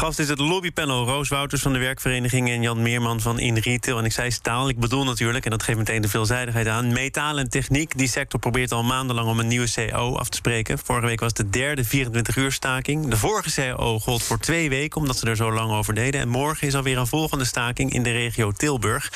Gast 0.00 0.18
is 0.18 0.28
het 0.28 0.38
lobbypanel 0.38 1.06
Roos 1.06 1.28
Wouters 1.28 1.62
van 1.62 1.72
de 1.72 1.78
werkvereniging 1.78 2.48
en 2.48 2.62
Jan 2.62 2.82
Meerman 2.82 3.20
van 3.20 3.38
In 3.38 3.56
Retail. 3.56 3.98
En 3.98 4.04
ik 4.04 4.12
zei 4.12 4.30
staal, 4.30 4.68
ik 4.68 4.78
bedoel 4.78 5.04
natuurlijk, 5.04 5.44
en 5.44 5.50
dat 5.50 5.62
geeft 5.62 5.78
meteen 5.78 6.02
de 6.02 6.08
veelzijdigheid 6.08 6.66
aan, 6.66 6.92
metaal 6.92 7.38
en 7.38 7.50
techniek. 7.50 7.98
Die 7.98 8.08
sector 8.08 8.40
probeert 8.40 8.72
al 8.72 8.82
maandenlang 8.82 9.28
om 9.28 9.38
een 9.38 9.46
nieuwe 9.46 9.70
CAO 9.70 10.16
af 10.16 10.28
te 10.28 10.36
spreken. 10.36 10.78
Vorige 10.78 11.06
week 11.06 11.20
was 11.20 11.32
de 11.32 11.50
derde 11.50 11.84
24-uur 11.84 12.52
staking. 12.52 13.08
De 13.08 13.16
vorige 13.16 13.50
CAO 13.50 13.98
gold 13.98 14.22
voor 14.22 14.38
twee 14.38 14.68
weken, 14.68 15.00
omdat 15.00 15.18
ze 15.18 15.26
er 15.26 15.36
zo 15.36 15.52
lang 15.52 15.72
over 15.72 15.94
deden. 15.94 16.20
En 16.20 16.28
morgen 16.28 16.66
is 16.66 16.74
alweer 16.74 16.98
een 16.98 17.06
volgende 17.06 17.44
staking 17.44 17.92
in 17.92 18.02
de 18.02 18.10
regio 18.10 18.52
Tilburg. 18.52 19.12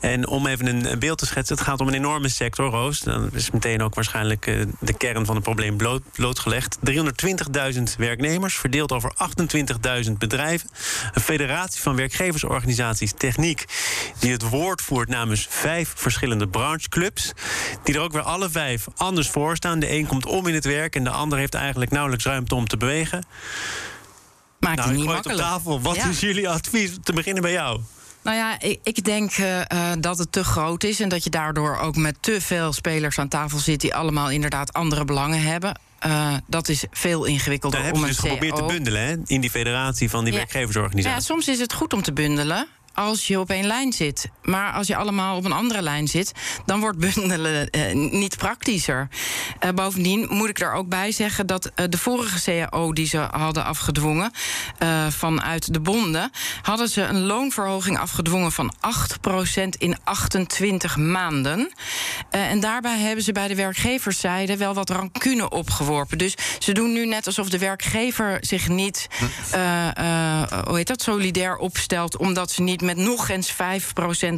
En 0.00 0.28
om 0.28 0.46
even 0.46 0.66
een 0.66 0.98
beeld 0.98 1.18
te 1.18 1.26
schetsen, 1.26 1.56
het 1.56 1.64
gaat 1.64 1.80
om 1.80 1.88
een 1.88 1.94
enorme 1.94 2.28
sector, 2.28 2.70
Roos. 2.70 3.00
Dan 3.00 3.30
is 3.32 3.50
meteen 3.50 3.82
ook 3.82 3.94
waarschijnlijk 3.94 4.46
eh, 4.46 4.60
de 4.80 4.96
kern 4.96 5.26
van 5.26 5.34
het 5.34 5.44
probleem 5.44 5.76
bloot, 5.76 6.02
blootgelegd. 6.14 6.78
320.000 7.74 7.82
werknemers, 7.96 8.56
verdeeld 8.56 8.92
over 8.92 9.12
28.000 9.12 10.12
bedrijven. 10.12 10.27
Een 10.32 11.20
federatie 11.20 11.80
van 11.80 11.96
werkgeversorganisaties 11.96 13.12
Techniek... 13.16 13.64
die 14.18 14.32
het 14.32 14.48
woord 14.48 14.82
voert 14.82 15.08
namens 15.08 15.46
vijf 15.50 15.92
verschillende 15.96 16.48
brancheclubs... 16.48 17.32
die 17.82 17.94
er 17.94 18.00
ook 18.00 18.12
weer 18.12 18.22
alle 18.22 18.50
vijf 18.50 18.86
anders 18.96 19.28
voor 19.28 19.56
staan. 19.56 19.78
De 19.78 19.90
een 19.92 20.06
komt 20.06 20.26
om 20.26 20.46
in 20.46 20.54
het 20.54 20.64
werk 20.64 20.96
en 20.96 21.04
de 21.04 21.10
ander 21.10 21.38
heeft 21.38 21.54
eigenlijk 21.54 21.90
nauwelijks 21.90 22.24
ruimte 22.24 22.54
om 22.54 22.66
te 22.66 22.76
bewegen. 22.76 23.24
Maakt 24.60 24.76
Nou, 24.76 24.88
niet 24.90 24.98
het 24.98 25.08
op 25.08 25.14
makkelijk. 25.14 25.40
tafel. 25.40 25.80
Wat 25.80 25.96
Ja. 25.96 26.08
is 26.08 26.20
jullie 26.20 26.48
advies? 26.48 26.90
Te 27.02 27.12
beginnen 27.12 27.42
bij 27.42 27.52
jou. 27.52 27.80
Nou 28.22 28.36
ja, 28.36 28.60
ik, 28.60 28.80
ik 28.82 29.04
denk 29.04 29.30
eh, 29.32 29.60
eh, 29.60 29.98
dat 30.00 30.18
het 30.18 30.32
te 30.32 30.44
groot 30.44 30.84
is 30.84 31.00
en 31.00 31.08
dat 31.08 31.24
je 31.24 31.30
daardoor 31.30 31.76
ook 31.78 31.96
met 31.96 32.16
te 32.20 32.40
veel 32.40 32.72
spelers 32.72 33.18
aan 33.18 33.28
tafel 33.28 33.58
zit 33.58 33.80
die 33.80 33.94
allemaal 33.94 34.30
inderdaad 34.30 34.72
andere 34.72 35.04
belangen 35.04 35.42
hebben. 35.42 35.80
Eh, 35.98 36.34
dat 36.46 36.68
is 36.68 36.84
veel 36.90 37.24
ingewikkelder 37.24 37.78
Daar 37.78 37.88
hebben 37.88 38.06
ze 38.06 38.14
dus 38.14 38.18
geprobeerd 38.22 38.56
te 38.56 38.62
bundelen 38.62 39.02
hè, 39.02 39.16
in 39.26 39.40
die 39.40 39.50
federatie 39.50 40.10
van 40.10 40.24
die 40.24 40.32
Ja. 40.32 40.38
werkgeversorganisaties. 40.38 41.26
Ja, 41.26 41.32
soms 41.34 41.48
is 41.48 41.58
het 41.58 41.72
goed 41.72 41.92
om 41.92 42.02
te 42.02 42.12
bundelen. 42.12 42.66
Als 42.98 43.26
je 43.26 43.40
op 43.40 43.50
één 43.50 43.66
lijn 43.66 43.92
zit. 43.92 44.28
Maar 44.42 44.72
als 44.72 44.86
je 44.86 44.96
allemaal 44.96 45.36
op 45.36 45.44
een 45.44 45.52
andere 45.52 45.82
lijn 45.82 46.08
zit, 46.08 46.32
dan 46.66 46.80
wordt 46.80 46.98
bundelen 46.98 47.68
uh, 47.70 48.10
niet 48.10 48.36
praktischer. 48.36 49.08
Uh, 49.64 49.70
bovendien 49.70 50.26
moet 50.30 50.48
ik 50.48 50.60
er 50.60 50.72
ook 50.72 50.88
bij 50.88 51.12
zeggen 51.12 51.46
dat 51.46 51.66
uh, 51.66 51.86
de 51.88 51.98
vorige 51.98 52.66
CAO 52.68 52.92
die 52.92 53.06
ze 53.06 53.18
hadden 53.18 53.64
afgedwongen 53.64 54.32
vanuit 55.08 55.72
de 55.72 55.80
bonden, 55.80 56.30
hadden 56.62 56.88
ze 56.88 57.02
een 57.02 57.20
loonverhoging 57.20 57.98
afgedwongen 57.98 58.52
van 58.52 58.74
8% 59.56 59.68
in 59.78 59.96
28 60.04 60.96
maanden. 60.96 61.72
en 62.30 62.60
daarbij 62.60 62.98
hebben 62.98 63.24
ze 63.24 63.32
bij 63.32 63.48
de 63.48 63.54
werkgeverszijde 63.54 64.56
wel 64.56 64.74
wat 64.74 64.90
rancune 64.90 65.48
opgeworpen. 65.48 66.18
Dus 66.18 66.34
ze 66.58 66.72
doen 66.72 66.92
nu 66.92 67.06
net 67.06 67.26
alsof 67.26 67.48
de 67.48 67.58
werkgever 67.58 68.38
zich 68.40 68.68
niet, 68.68 69.08
hoe 70.64 70.76
heet 70.76 70.86
dat, 70.86 71.02
solidair 71.02 71.56
opstelt, 71.56 72.16
omdat 72.16 72.50
ze 72.50 72.62
niet 72.62 72.82
met 72.88 72.96
nog 72.96 73.28
eens 73.28 73.52
5% 73.52 73.56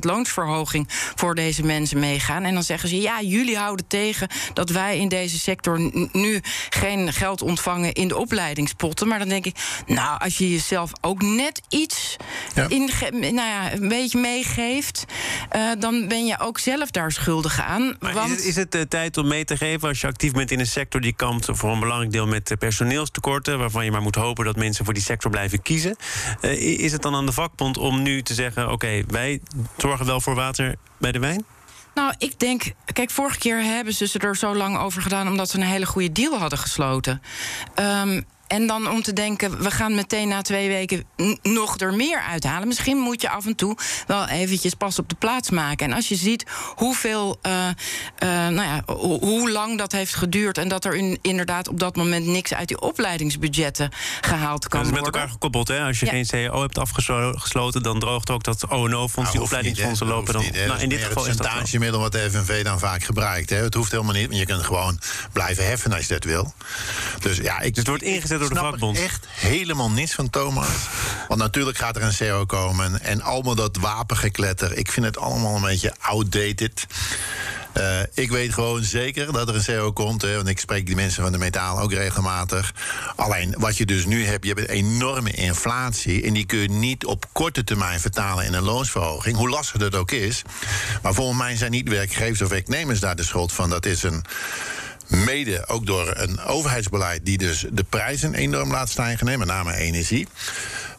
loonsverhoging 0.01 0.87
voor 1.15 1.35
deze 1.35 1.63
mensen 1.63 1.99
meegaan. 1.99 2.43
En 2.43 2.55
dan 2.55 2.63
zeggen 2.63 2.89
ze: 2.89 3.01
ja, 3.01 3.23
jullie 3.23 3.57
houden 3.57 3.87
tegen 3.87 4.29
dat 4.55 4.71
wij 4.71 4.99
in 4.99 5.09
deze 5.09 5.39
sector 5.39 5.91
nu 6.13 6.41
geen 6.71 7.13
geld 7.13 7.43
ontvangen 7.43 7.93
in 7.93 8.09
de 8.09 8.17
opleidingspotten. 8.17 9.09
Maar 9.09 9.19
dan 9.19 9.29
denk 9.29 9.47
ik, 9.47 9.57
nou, 9.87 10.19
als 10.19 10.39
je 10.39 10.51
jezelf 10.51 10.93
ook 11.01 11.23
net 11.23 11.61
iets 11.69 12.17
ja. 12.55 12.69
in, 12.69 12.91
nou 13.11 13.35
ja, 13.35 13.73
een 13.73 13.89
beetje 13.89 14.19
meegeeft, 14.19 15.05
uh, 15.57 15.71
dan 15.79 16.09
ben 16.09 16.27
je 16.27 16.39
ook 16.39 16.59
zelf 16.59 16.91
daar 16.91 17.13
schuldig 17.13 17.61
aan. 17.61 17.97
Want... 18.01 18.31
Is 18.31 18.37
het, 18.37 18.45
is 18.45 18.57
het 18.57 18.75
uh, 18.75 18.83
tijd 18.83 19.17
om 19.17 19.29
mee 19.29 19.45
te 19.45 19.57
geven 19.57 19.89
als 19.89 20.01
je 20.01 20.07
actief 20.07 20.33
bent 20.33 20.51
in 20.51 20.61
een 20.61 20.67
sector 20.67 21.01
die 21.01 21.15
kampt 21.15 21.47
voor 21.51 21.73
een 21.73 21.81
belangrijk 21.81 22.13
deel 22.13 22.27
met 22.27 22.55
personeelstekorten, 22.59 23.59
waarvan 23.59 23.85
je 23.85 23.91
maar 23.91 24.03
moet 24.03 24.15
hopen 24.15 24.45
dat 24.45 24.57
mensen 24.57 24.85
voor 24.85 24.95
die 24.95 25.03
sector 25.03 25.31
blijven 25.31 25.63
kiezen? 25.63 25.97
Uh, 26.43 26.79
is 26.81 26.93
het 26.93 27.03
dan 27.03 27.15
aan 27.15 27.27
de 27.27 27.33
vakbond 27.33 27.79
om 27.79 28.03
nu 28.03 28.23
te 28.23 28.35
zeggen: 28.35 28.39
oké, 28.47 28.61
okay, 28.71 29.05
wij 29.09 29.41
zorgen 29.77 30.07
wel 30.07 30.21
voor 30.21 30.35
water 30.35 30.77
bij 30.99 31.13
de 31.13 31.19
wijn? 31.19 31.45
Nou, 31.95 32.15
ik 32.19 32.39
denk. 32.39 32.63
Kijk, 32.93 33.11
vorige 33.11 33.39
keer 33.39 33.63
hebben 33.63 33.95
ze 33.95 34.19
er 34.19 34.37
zo 34.37 34.55
lang 34.55 34.79
over 34.79 35.03
gedaan. 35.03 35.29
omdat 35.29 35.51
ze 35.51 35.57
een 35.57 35.63
hele 35.63 35.87
goede 35.87 36.13
deal 36.13 36.39
hadden 36.39 36.59
gesloten. 36.59 37.23
Um, 37.75 38.25
en 38.51 38.67
dan 38.67 38.89
om 38.89 39.03
te 39.03 39.13
denken, 39.13 39.63
we 39.63 39.71
gaan 39.71 39.95
meteen 39.95 40.29
na 40.29 40.43
twee 40.43 40.69
weken 40.69 41.05
nog 41.43 41.79
er 41.79 41.95
meer 41.95 42.21
uithalen. 42.21 42.69
Misschien 42.69 42.97
moet 42.97 43.21
je 43.21 43.31
af 43.31 43.47
en 43.47 43.55
toe 43.55 43.77
wel 44.07 44.29
eventjes 44.29 44.75
pas 44.75 44.99
op 44.99 45.09
de 45.09 45.15
plaats 45.15 45.51
maken. 45.51 45.87
En 45.87 45.93
als 45.93 46.09
je 46.09 46.15
ziet 46.15 46.45
hoeveel, 46.75 47.39
uh, 47.47 47.53
uh, 47.53 47.69
nou 48.29 48.63
ja, 48.63 48.95
hoe 48.97 49.51
lang 49.51 49.79
dat 49.79 49.93
heeft 49.93 50.15
geduurd... 50.15 50.59
en 50.59 50.69
dat 50.69 50.85
er 50.85 50.95
in, 50.95 51.19
inderdaad 51.23 51.69
op 51.69 51.81
dat 51.81 51.97
moment 51.97 52.27
niks 52.27 52.55
uit 52.55 52.69
die 52.69 52.81
opleidingsbudgetten 52.81 53.91
gehaald 54.21 54.69
kan 54.69 54.83
worden. 54.83 54.95
Dat 54.95 55.01
is 55.01 55.07
met 55.07 55.15
elkaar 55.15 55.33
gekoppeld, 55.33 55.69
hè? 55.69 55.85
Als 55.85 56.01
je 56.01 56.07
ja. 56.07 56.13
geen 56.13 56.27
CAO 56.27 56.61
hebt 56.61 56.79
afgesloten... 56.79 57.83
dan 57.83 57.99
droogt 57.99 58.31
ook 58.31 58.45
dat 58.45 58.69
ONO-fonds, 58.69 59.17
nou, 59.17 59.33
die 59.33 59.43
opleidingsfondsen 59.43 60.07
niet, 60.07 60.15
lopen 60.15 60.33
dan... 60.33 60.43
Niet, 60.43 60.67
nou, 60.67 60.81
in 60.81 60.89
dit 60.89 61.03
geval 61.03 61.27
is 61.27 61.37
dat 61.37 61.53
het 61.53 61.79
middel 61.79 62.01
wat 62.01 62.13
de 62.13 62.31
FNV 62.31 62.65
dan 62.65 62.79
vaak 62.79 63.03
gebruikt. 63.03 63.51
Hè? 63.51 63.57
Het 63.57 63.75
hoeft 63.75 63.91
helemaal 63.91 64.15
niet, 64.15 64.27
want 64.27 64.39
je 64.39 64.47
kunt 64.47 64.63
gewoon 64.63 65.01
blijven 65.33 65.67
heffen 65.67 65.93
als 65.93 66.07
je 66.07 66.13
dat 66.13 66.25
wil. 66.25 66.55
Dus 67.21 67.37
ja, 67.37 67.61
ik, 67.61 67.69
dus 67.69 67.77
het 67.77 67.87
wordt 67.87 68.03
ingezet 68.03 68.40
door 68.41 68.49
de 68.49 68.61
vakbond. 68.61 68.99
echt 68.99 69.27
helemaal 69.29 69.91
niets 69.91 70.15
van 70.15 70.31
Thomas. 70.31 70.69
Want 71.29 71.41
natuurlijk 71.41 71.79
gaat 71.79 71.97
er 71.97 72.03
een 72.03 72.17
CO 72.19 72.47
komen. 72.47 73.01
En 73.01 73.23
allemaal 73.23 73.55
dat 73.55 73.77
wapengekletter. 73.77 74.77
Ik 74.77 74.91
vind 74.91 75.07
het 75.07 75.19
allemaal 75.19 75.57
een 75.57 75.63
beetje 75.63 75.95
outdated. 76.01 76.87
Uh, 77.77 78.01
ik 78.15 78.31
weet 78.31 78.55
gewoon 78.55 78.83
zeker 78.83 79.33
dat 79.33 79.49
er 79.49 79.55
een 79.55 79.65
CO 79.65 79.93
komt. 79.93 80.23
Hè, 80.23 80.37
want 80.37 80.49
ik 80.49 80.59
spreek 80.59 80.87
die 80.87 80.95
mensen 80.95 81.23
van 81.23 81.33
de 81.33 81.39
metaal 81.39 81.81
ook 81.81 81.93
regelmatig. 81.93 82.73
Alleen 83.17 83.55
wat 83.59 83.77
je 83.77 83.87
dus 83.87 84.07
nu 84.07 84.27
hebt, 84.27 84.45
je 84.45 84.53
hebt 84.53 84.69
een 84.69 84.75
enorme 84.75 85.31
inflatie. 85.31 86.23
En 86.23 86.33
die 86.33 86.47
kun 86.47 86.59
je 86.59 86.71
niet 86.71 87.07
op 87.07 87.27
korte 87.33 87.65
termijn 87.65 88.01
vertalen 88.01 88.45
in 88.45 88.55
een 88.55 88.63
loonsverhoging. 88.63 89.37
Hoe 89.37 89.49
lastig 89.49 89.81
dat 89.81 89.95
ook 89.95 90.11
is. 90.11 90.43
Maar 91.03 91.15
volgens 91.15 91.39
mij 91.39 91.57
zijn 91.57 91.71
niet 91.71 91.89
werkgevers 91.89 92.43
of 92.43 92.49
werknemers 92.49 93.01
daar 93.01 93.17
de 93.17 93.25
schuld 93.25 93.53
van. 93.53 93.71
Dat 93.71 93.87
is 93.87 94.03
een 94.03 94.25
Mede 95.11 95.69
ook 95.69 95.87
door 95.87 96.13
een 96.17 96.41
overheidsbeleid 96.41 97.25
die 97.25 97.39
dus 97.39 97.67
de 97.73 97.85
prijzen 97.85 98.35
enorm 98.35 98.71
laat 98.71 98.89
stijgen, 98.89 99.39
met 99.39 99.49
name 99.49 99.75
energie. 99.75 100.27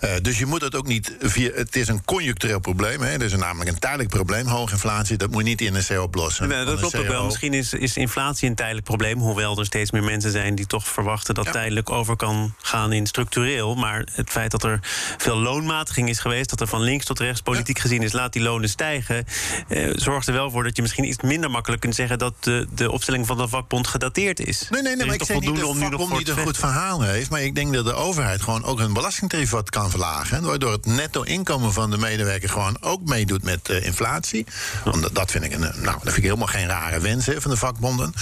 Uh, 0.01 0.09
dus 0.21 0.39
je 0.39 0.45
moet 0.45 0.61
het 0.61 0.75
ook 0.75 0.87
niet 0.87 1.15
via. 1.19 1.51
Het 1.53 1.75
is 1.75 1.87
een 1.87 2.05
conjunctureel 2.05 2.59
probleem. 2.59 3.01
Hè. 3.01 3.09
Het 3.09 3.21
is 3.21 3.35
namelijk 3.35 3.69
een 3.69 3.79
tijdelijk 3.79 4.09
probleem. 4.09 4.47
Hoge 4.47 4.71
inflatie, 4.71 5.17
dat 5.17 5.31
moet 5.31 5.43
je 5.43 5.49
niet 5.49 5.61
in 5.61 5.75
een 5.75 5.83
CO 5.87 6.01
oplossen. 6.01 6.47
Nee, 6.47 6.65
dat 6.65 6.79
klopt 6.79 6.97
ook 6.97 7.07
wel. 7.07 7.25
Misschien 7.25 7.53
is, 7.53 7.73
is 7.73 7.97
inflatie 7.97 8.49
een 8.49 8.55
tijdelijk 8.55 8.85
probleem. 8.85 9.19
Hoewel 9.19 9.59
er 9.59 9.65
steeds 9.65 9.91
meer 9.91 10.03
mensen 10.03 10.31
zijn 10.31 10.55
die 10.55 10.67
toch 10.67 10.87
verwachten 10.87 11.35
dat 11.35 11.45
ja. 11.45 11.51
tijdelijk 11.51 11.89
over 11.89 12.15
kan 12.15 12.53
gaan 12.57 12.93
in 12.93 13.07
structureel. 13.07 13.75
Maar 13.75 14.07
het 14.11 14.29
feit 14.29 14.51
dat 14.51 14.63
er 14.63 14.79
veel 15.17 15.37
loonmatiging 15.37 16.09
is 16.09 16.19
geweest, 16.19 16.49
dat 16.49 16.61
er 16.61 16.67
van 16.67 16.81
links 16.81 17.05
tot 17.05 17.19
rechts 17.19 17.41
politiek 17.41 17.75
ja. 17.75 17.81
gezien 17.81 18.01
is, 18.01 18.11
laat 18.11 18.33
die 18.33 18.41
lonen 18.41 18.69
stijgen. 18.69 19.25
Eh, 19.67 19.89
zorgt 19.95 20.27
er 20.27 20.33
wel 20.33 20.51
voor 20.51 20.63
dat 20.63 20.75
je 20.75 20.81
misschien 20.81 21.07
iets 21.07 21.21
minder 21.21 21.51
makkelijk 21.51 21.81
kunt 21.81 21.95
zeggen 21.95 22.19
dat 22.19 22.33
de, 22.39 22.67
de 22.75 22.91
opstelling 22.91 23.27
van 23.27 23.37
de 23.37 23.47
vakbond 23.47 23.87
gedateerd 23.87 24.39
is. 24.39 24.67
Nee, 24.69 24.81
nee, 24.81 24.95
nee, 24.95 25.05
maar 25.05 25.15
ik 25.15 25.23
zeg 25.23 25.39
niet 25.39 25.55
dat 25.59 25.73
de 25.73 25.79
vakbond 25.79 26.17
niet 26.17 26.29
een 26.29 26.37
goed 26.37 26.57
verhaal 26.57 27.01
heeft. 27.01 27.29
Maar 27.29 27.41
ik 27.41 27.55
denk 27.55 27.73
dat 27.73 27.85
de 27.85 27.93
overheid 27.93 28.41
gewoon 28.41 28.63
ook 28.63 28.79
een 28.79 28.93
belastingtarief 28.93 29.49
wat 29.49 29.69
kan 29.69 29.90
Waardoor 29.95 30.71
het 30.71 30.85
netto 30.85 31.21
inkomen 31.21 31.73
van 31.73 31.89
de 31.89 31.97
medewerker 31.97 32.49
gewoon 32.49 32.77
ook 32.81 33.01
meedoet 33.05 33.43
met 33.43 33.69
uh, 33.69 33.85
inflatie. 33.85 34.45
Want 34.83 35.15
dat 35.15 35.31
vind 35.31 35.43
ik, 35.43 35.53
een, 35.53 35.59
nou, 35.59 35.83
dat 35.83 36.01
vind 36.01 36.17
ik 36.17 36.23
helemaal 36.23 36.47
geen 36.47 36.67
rare 36.67 36.99
wens 36.99 37.27
van 37.37 37.51
de 37.51 37.57
vakbonden. 37.57 38.13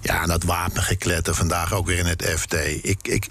Ja, 0.00 0.26
dat 0.26 0.42
wapengekletter 0.42 1.34
vandaag 1.34 1.72
ook 1.72 1.86
weer 1.86 1.98
in 1.98 2.06
het 2.06 2.34
FT. 2.38 2.54
Ik, 2.82 2.98
ik, 3.02 3.26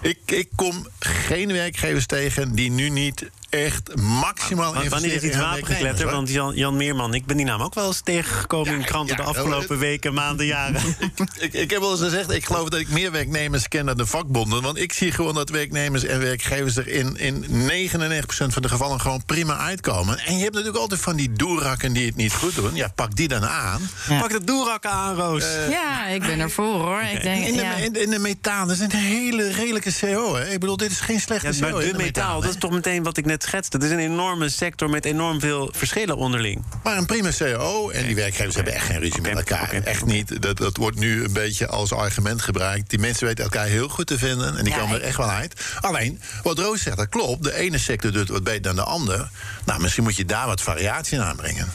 ik, 0.00 0.18
ik 0.26 0.48
kom 0.54 0.86
geen 0.98 1.52
werkgevers 1.52 2.06
tegen 2.06 2.54
die 2.54 2.70
nu 2.70 2.88
niet 2.88 3.30
echt 3.48 3.96
maximaal 3.96 4.72
maar, 4.72 4.88
Wanneer 4.88 5.12
is 5.12 5.22
iets 5.22 5.36
wapengekletter? 5.36 6.10
Want 6.10 6.28
Jan, 6.28 6.54
Jan 6.54 6.76
Meerman, 6.76 7.14
ik 7.14 7.26
ben 7.26 7.36
die 7.36 7.46
naam 7.46 7.62
ook 7.62 7.74
wel 7.74 7.86
eens 7.86 8.00
tegengekomen 8.00 8.72
ja, 8.72 8.78
in 8.78 8.84
kranten 8.84 9.16
ja, 9.16 9.22
de 9.22 9.28
afgelopen 9.28 9.78
weken, 9.78 10.14
maanden, 10.14 10.46
jaren. 10.46 10.82
ik, 11.38 11.52
ik 11.52 11.70
heb 11.70 11.80
wel 11.80 11.90
eens 11.90 12.00
gezegd, 12.00 12.30
ik 12.30 12.44
geloof 12.44 12.68
dat 12.68 12.80
ik 12.80 12.88
meer 12.88 13.12
werknemers 13.12 13.68
ken 13.68 13.86
dan 13.86 13.96
de 13.96 14.06
vakbonden. 14.06 14.62
Want 14.62 14.78
ik 14.78 14.92
zie 14.92 15.12
gewoon 15.12 15.34
dat 15.34 15.50
werknemers 15.50 16.04
en 16.04 16.18
werkgevers 16.18 16.76
er 16.76 16.88
in, 16.88 17.16
in 17.16 17.44
99% 17.44 18.26
van 18.28 18.62
de 18.62 18.68
gevallen 18.68 19.00
gewoon 19.00 19.24
prima 19.24 19.56
uitkomen. 19.58 20.18
En 20.18 20.36
je 20.36 20.42
hebt 20.42 20.54
natuurlijk 20.54 20.82
altijd 20.82 21.00
van 21.00 21.16
die 21.16 21.32
doerakken 21.32 21.92
die 21.92 22.06
het 22.06 22.16
niet 22.16 22.32
goed 22.32 22.54
doen. 22.54 22.74
Ja, 22.74 22.92
pak 22.94 23.16
die 23.16 23.28
dan 23.28 23.46
aan. 23.46 23.90
Pak 24.08 24.30
de 24.30 24.44
doerakken 24.44 24.90
aan, 24.90 25.14
Roos. 25.14 25.44
Uh, 25.44 25.70
ja, 25.70 26.06
ik 26.06 26.20
ben 26.20 26.40
ervoor 26.40 26.80
hoor. 26.80 26.96
Okay. 26.96 27.14
Ik 27.14 27.22
denk, 27.22 27.44
in, 27.44 27.56
de, 27.56 27.84
in, 27.84 28.02
in, 28.02 28.10
de 28.10 28.18
metaal, 28.18 28.66
dat 28.66 28.76
is 28.76 28.82
een 28.82 28.90
hele 28.90 29.50
redelijke 29.50 29.92
CO. 30.00 30.36
Hè. 30.36 30.48
Ik 30.48 30.60
bedoel, 30.60 30.76
dit 30.76 30.90
is 30.90 31.00
geen 31.00 31.20
slechte 31.20 31.50
CO. 31.60 31.70
Maar 31.70 31.80
de, 31.80 31.90
de 31.90 31.96
metaal, 31.96 32.40
dat 32.40 32.50
is 32.50 32.56
toch 32.58 32.70
meteen 32.70 33.02
wat 33.02 33.16
ik 33.16 33.24
net 33.24 33.35
schetste. 33.42 33.76
Het 33.76 33.86
is 33.86 33.92
een 33.92 33.98
enorme 33.98 34.48
sector 34.48 34.90
met 34.90 35.04
enorm 35.04 35.40
veel 35.40 35.68
verschillen 35.72 36.16
onderling. 36.16 36.64
Maar 36.82 36.96
een 36.96 37.06
prima 37.06 37.30
CO 37.38 37.90
en 37.90 38.06
die 38.06 38.14
werkgevers 38.14 38.54
hebben 38.54 38.74
echt 38.74 38.86
geen 38.86 38.98
ruzie 38.98 39.18
okay. 39.18 39.32
met 39.32 39.48
elkaar. 39.48 39.68
Okay. 39.68 39.80
Echt 39.80 40.04
niet. 40.04 40.42
Dat, 40.42 40.56
dat 40.56 40.76
wordt 40.76 40.98
nu 40.98 41.24
een 41.24 41.32
beetje 41.32 41.66
als 41.66 41.92
argument 41.92 42.42
gebruikt. 42.42 42.90
Die 42.90 42.98
mensen 42.98 43.26
weten 43.26 43.44
elkaar 43.44 43.66
heel 43.66 43.88
goed 43.88 44.06
te 44.06 44.18
vinden 44.18 44.56
en 44.56 44.64
die 44.64 44.72
ja, 44.72 44.78
komen 44.78 44.96
er 44.96 45.02
echt 45.02 45.16
wel 45.16 45.30
uit. 45.30 45.60
Alleen, 45.80 46.20
wat 46.42 46.58
Roos 46.58 46.82
zegt, 46.82 46.96
dat 46.96 47.08
klopt. 47.08 47.42
De 47.42 47.54
ene 47.54 47.78
sector 47.78 48.12
doet 48.12 48.28
wat 48.28 48.44
beter 48.44 48.62
dan 48.62 48.76
de 48.76 48.82
ander. 48.82 49.30
Nou, 49.64 49.80
misschien 49.80 50.02
moet 50.02 50.16
je 50.16 50.24
daar 50.24 50.46
wat 50.46 50.62
variatie 50.62 51.18
in 51.18 51.24
aanbrengen. 51.24 51.68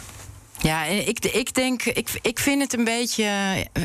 Ja, 0.61 0.83
ik, 0.85 1.25
ik 1.25 1.53
denk, 1.53 1.83
ik, 1.83 2.09
ik 2.21 2.39
vind 2.39 2.61
het 2.61 2.73
een 2.77 2.83
beetje. 2.83 3.25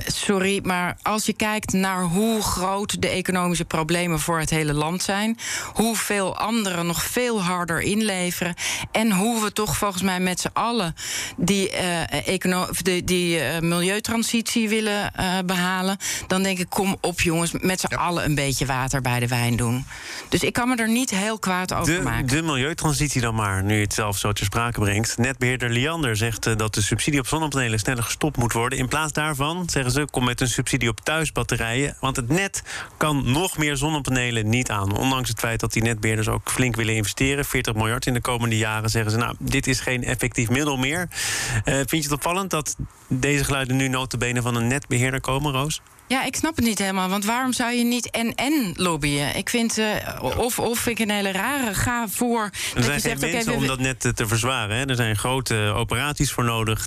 Sorry, 0.06 0.60
maar 0.62 0.96
als 1.02 1.26
je 1.26 1.32
kijkt 1.32 1.72
naar 1.72 2.02
hoe 2.02 2.42
groot 2.42 3.02
de 3.02 3.08
economische 3.08 3.64
problemen 3.64 4.20
voor 4.20 4.38
het 4.38 4.50
hele 4.50 4.72
land 4.72 5.02
zijn, 5.02 5.38
hoeveel 5.72 6.36
anderen 6.36 6.86
nog 6.86 7.02
veel 7.02 7.42
harder 7.42 7.80
inleveren. 7.80 8.54
En 8.92 9.12
hoe 9.12 9.42
we 9.42 9.52
toch 9.52 9.76
volgens 9.76 10.02
mij 10.02 10.20
met 10.20 10.40
z'n 10.40 10.50
allen 10.52 10.94
die, 11.36 11.72
uh, 11.72 12.28
econo 12.28 12.66
die, 12.82 13.04
die 13.04 13.38
uh, 13.38 13.58
milieutransitie 13.58 14.68
willen 14.68 15.12
uh, 15.20 15.38
behalen. 15.46 15.96
Dan 16.26 16.42
denk 16.42 16.58
ik, 16.58 16.68
kom 16.68 16.96
op 17.00 17.20
jongens, 17.20 17.52
met 17.52 17.80
z'n 17.80 17.86
ja. 17.90 17.96
allen 17.96 18.24
een 18.24 18.34
beetje 18.34 18.66
water 18.66 19.00
bij 19.00 19.20
de 19.20 19.28
wijn 19.28 19.56
doen. 19.56 19.86
Dus 20.28 20.42
ik 20.42 20.52
kan 20.52 20.68
me 20.68 20.76
er 20.76 20.88
niet 20.88 21.10
heel 21.10 21.38
kwaad 21.38 21.72
over 21.72 21.94
de, 21.94 22.02
maken. 22.02 22.26
De 22.26 22.42
milieutransitie 22.42 23.20
dan 23.20 23.34
maar, 23.34 23.62
nu 23.62 23.74
je 23.74 23.80
het 23.80 23.94
zelf 23.94 24.18
zo 24.18 24.32
ter 24.32 24.44
sprake 24.44 24.80
brengt. 24.80 25.18
Netbeheerder 25.18 25.70
Liander 25.70 26.16
zegt 26.16 26.58
dat 26.58 26.65
dat 26.66 26.74
de 26.74 26.82
subsidie 26.82 27.20
op 27.20 27.26
zonnepanelen 27.26 27.78
sneller 27.78 28.02
gestopt 28.02 28.36
moet 28.36 28.52
worden. 28.52 28.78
In 28.78 28.88
plaats 28.88 29.12
daarvan, 29.12 29.68
zeggen 29.70 29.92
ze, 29.92 30.06
kom 30.10 30.24
met 30.24 30.40
een 30.40 30.48
subsidie 30.48 30.88
op 30.88 31.00
thuisbatterijen. 31.00 31.96
Want 32.00 32.16
het 32.16 32.28
net 32.28 32.62
kan 32.96 33.30
nog 33.30 33.58
meer 33.58 33.76
zonnepanelen 33.76 34.48
niet 34.48 34.70
aan. 34.70 34.96
Ondanks 34.96 35.28
het 35.28 35.38
feit 35.38 35.60
dat 35.60 35.72
die 35.72 35.82
netbeheerders 35.82 36.28
ook 36.28 36.50
flink 36.50 36.76
willen 36.76 36.94
investeren. 36.94 37.44
40 37.44 37.74
miljard 37.74 38.06
in 38.06 38.14
de 38.14 38.20
komende 38.20 38.56
jaren 38.56 38.90
zeggen 38.90 39.10
ze, 39.10 39.16
nou, 39.16 39.34
dit 39.38 39.66
is 39.66 39.80
geen 39.80 40.04
effectief 40.04 40.48
middel 40.48 40.76
meer. 40.76 41.08
Uh, 41.08 41.74
vind 41.74 41.90
je 41.90 42.02
het 42.02 42.12
opvallend 42.12 42.50
dat 42.50 42.76
deze 43.08 43.44
geluiden 43.44 43.76
nu 43.76 43.88
notabene 43.88 44.42
van 44.42 44.54
een 44.54 44.66
netbeheerder 44.66 45.20
komen, 45.20 45.52
Roos? 45.52 45.80
Ja, 46.08 46.24
ik 46.24 46.36
snap 46.36 46.56
het 46.56 46.64
niet 46.64 46.78
helemaal. 46.78 47.08
Want 47.08 47.24
waarom 47.24 47.52
zou 47.52 47.72
je 47.72 47.84
niet 47.84 48.10
en-en 48.10 48.72
lobbyen? 48.74 49.36
Ik 49.36 49.48
vind, 49.48 49.78
uh, 49.78 49.86
of, 50.20 50.58
of 50.58 50.78
vind 50.78 50.98
ik 50.98 51.08
een 51.08 51.14
hele 51.14 51.32
rare, 51.32 51.74
ga 51.74 52.08
voor... 52.08 52.42
Er 52.74 52.82
zijn 52.82 52.84
geen 52.84 53.00
zegt, 53.00 53.20
mensen 53.20 53.52
okay, 53.52 53.62
om 53.62 53.66
dat 53.66 53.78
net 53.78 54.16
te 54.16 54.26
verzwaren. 54.26 54.76
Hè? 54.76 54.84
Er 54.84 54.96
zijn 54.96 55.16
grote 55.16 55.72
operaties 55.76 56.32
voor 56.32 56.44
nodig 56.44 56.86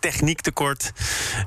techniektekort. 0.00 0.92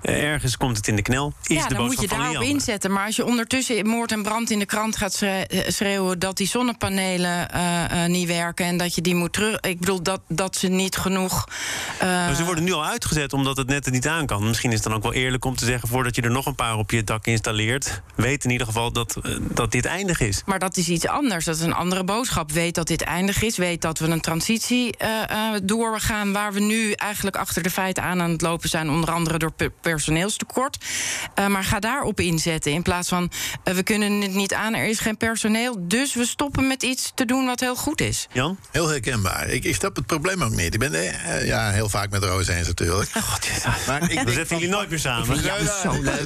Uh, 0.04 0.24
ergens 0.24 0.58
komt 0.58 0.78
het 0.78 0.88
in 0.88 0.96
de 0.96 1.02
knel. 1.02 1.34
Is 1.44 1.56
ja, 1.56 1.68
de 1.68 1.74
dan 1.74 1.86
moet 1.86 2.02
je 2.02 2.08
daarop 2.08 2.44
inzetten. 2.44 2.92
Maar 2.92 3.06
als 3.06 3.16
je 3.16 3.26
ondertussen 3.26 3.88
moord 3.88 4.12
en 4.12 4.24
brand 4.24 4.52
in 4.52 4.60
de 4.60 4.66
krant 4.66 4.98
gaat 4.98 5.24
schreeuwen 5.68 6.20
dat 6.20 6.38
die 6.38 6.48
zonnepanelen 6.48 7.48
uh, 7.56 8.06
niet 8.06 8.28
werken 8.28 8.66
en 8.66 8.78
dat 8.78 8.96
je 8.96 9.02
die 9.02 9.16
moet 9.16 9.34
terug. 9.34 9.60
Ik 9.60 9.80
bedoel 9.80 10.04
dat, 10.04 10.22
dat 10.28 10.56
ze 10.56 10.68
niet 10.68 10.98
genoeg. 10.98 11.48
Ze 12.36 12.44
worden 12.46 12.64
nu 12.64 12.74
al 12.74 12.86
uitgezet 12.86 13.34
omdat 13.34 13.58
het 13.58 13.68
net 13.68 13.86
er 13.86 13.92
niet 13.92 14.08
aan 14.08 14.26
kan. 14.26 14.48
Misschien 14.48 14.70
is 14.70 14.76
het 14.76 14.84
dan 14.84 14.94
ook 14.94 15.04
wel 15.04 15.14
eerlijk 15.14 15.46
om 15.46 15.56
te 15.56 15.66
zeggen 15.66 15.90
voordat 15.90 16.16
je 16.16 16.22
er 16.22 16.32
nog 16.32 16.46
een 16.46 16.56
paar 16.56 16.78
op 16.78 16.92
je 16.92 17.04
dak 17.04 17.26
installeert. 17.26 18.02
Weet 18.16 18.44
in 18.44 18.50
ieder 18.50 18.68
geval 18.68 18.92
dat, 18.92 19.18
dat 19.40 19.72
dit 19.72 19.86
eindig 19.86 20.20
is. 20.20 20.42
Maar 20.46 20.60
dat 20.60 20.78
is 20.78 20.88
iets 20.88 21.08
anders. 21.08 21.46
Dat 21.46 21.56
is 21.56 21.62
een 21.62 21.74
andere 21.74 22.04
boodschap. 22.04 22.52
Weet 22.52 22.76
dat 22.76 22.88
dit 22.88 23.02
eindig 23.02 23.42
is. 23.42 23.58
Weet 23.58 23.82
dat 23.82 24.00
we 24.00 24.08
een 24.08 24.22
transitie 24.22 24.96
doorgaan 25.64 26.34
waar 26.34 26.54
we 26.54 26.60
nu 26.60 26.92
eigenlijk 26.92 27.36
achter 27.36 27.64
de 27.64 27.70
feiten 27.70 28.04
aan 28.04 28.22
aan 28.22 28.38
het 28.41 28.49
lopen 28.49 28.69
zijn. 28.69 28.89
Onder 28.89 29.12
andere 29.12 29.38
door 29.38 29.54
personeelstekort. 29.82 30.77
maar 31.36 31.63
ga 31.63 31.80
daarop 31.80 32.19
inzetten 32.19 32.71
in 32.71 32.82
plaats 32.82 33.10
van 33.10 33.32
we 33.63 33.84
kunnen 33.84 34.21
het 34.21 34.34
niet 34.34 34.54
aan. 34.54 34.75
Er 34.75 34.88
is 34.88 34.99
geen 34.99 35.17
personeel. 35.17 35.88
Dus 35.88 36.13
we 36.13 36.25
stoppen 36.25 36.67
met 36.67 36.84
iets 36.84 37.12
te 37.15 37.25
doen 37.25 37.45
wat 37.45 37.60
heel 37.60 37.75
goed 37.75 38.01
is. 38.01 38.27
Jan? 38.32 38.60
Heel 38.71 38.88
herkenbaar. 38.88 39.49
Ik, 39.49 39.63
ik 39.63 39.75
snap 39.75 39.95
het 39.95 40.06
probleem 40.06 40.43
ook 40.43 40.56
niet. 40.56 40.73
Ik 40.73 40.80
ben 40.80 40.93
eh, 40.93 41.45
ja, 41.45 41.71
heel 41.71 41.89
vaak 41.89 42.10
met 42.10 42.23
Roos 42.23 42.47
eens 42.47 42.67
natuurlijk. 42.67 43.10
God, 43.12 43.45
ja. 43.45 43.75
maar 43.88 44.12
ik 44.12 44.30
zetten 44.30 44.58
jullie 44.58 44.73
nooit 44.73 44.89
meer 44.89 44.99
samen. 44.99 45.41
Ja, 45.41 45.56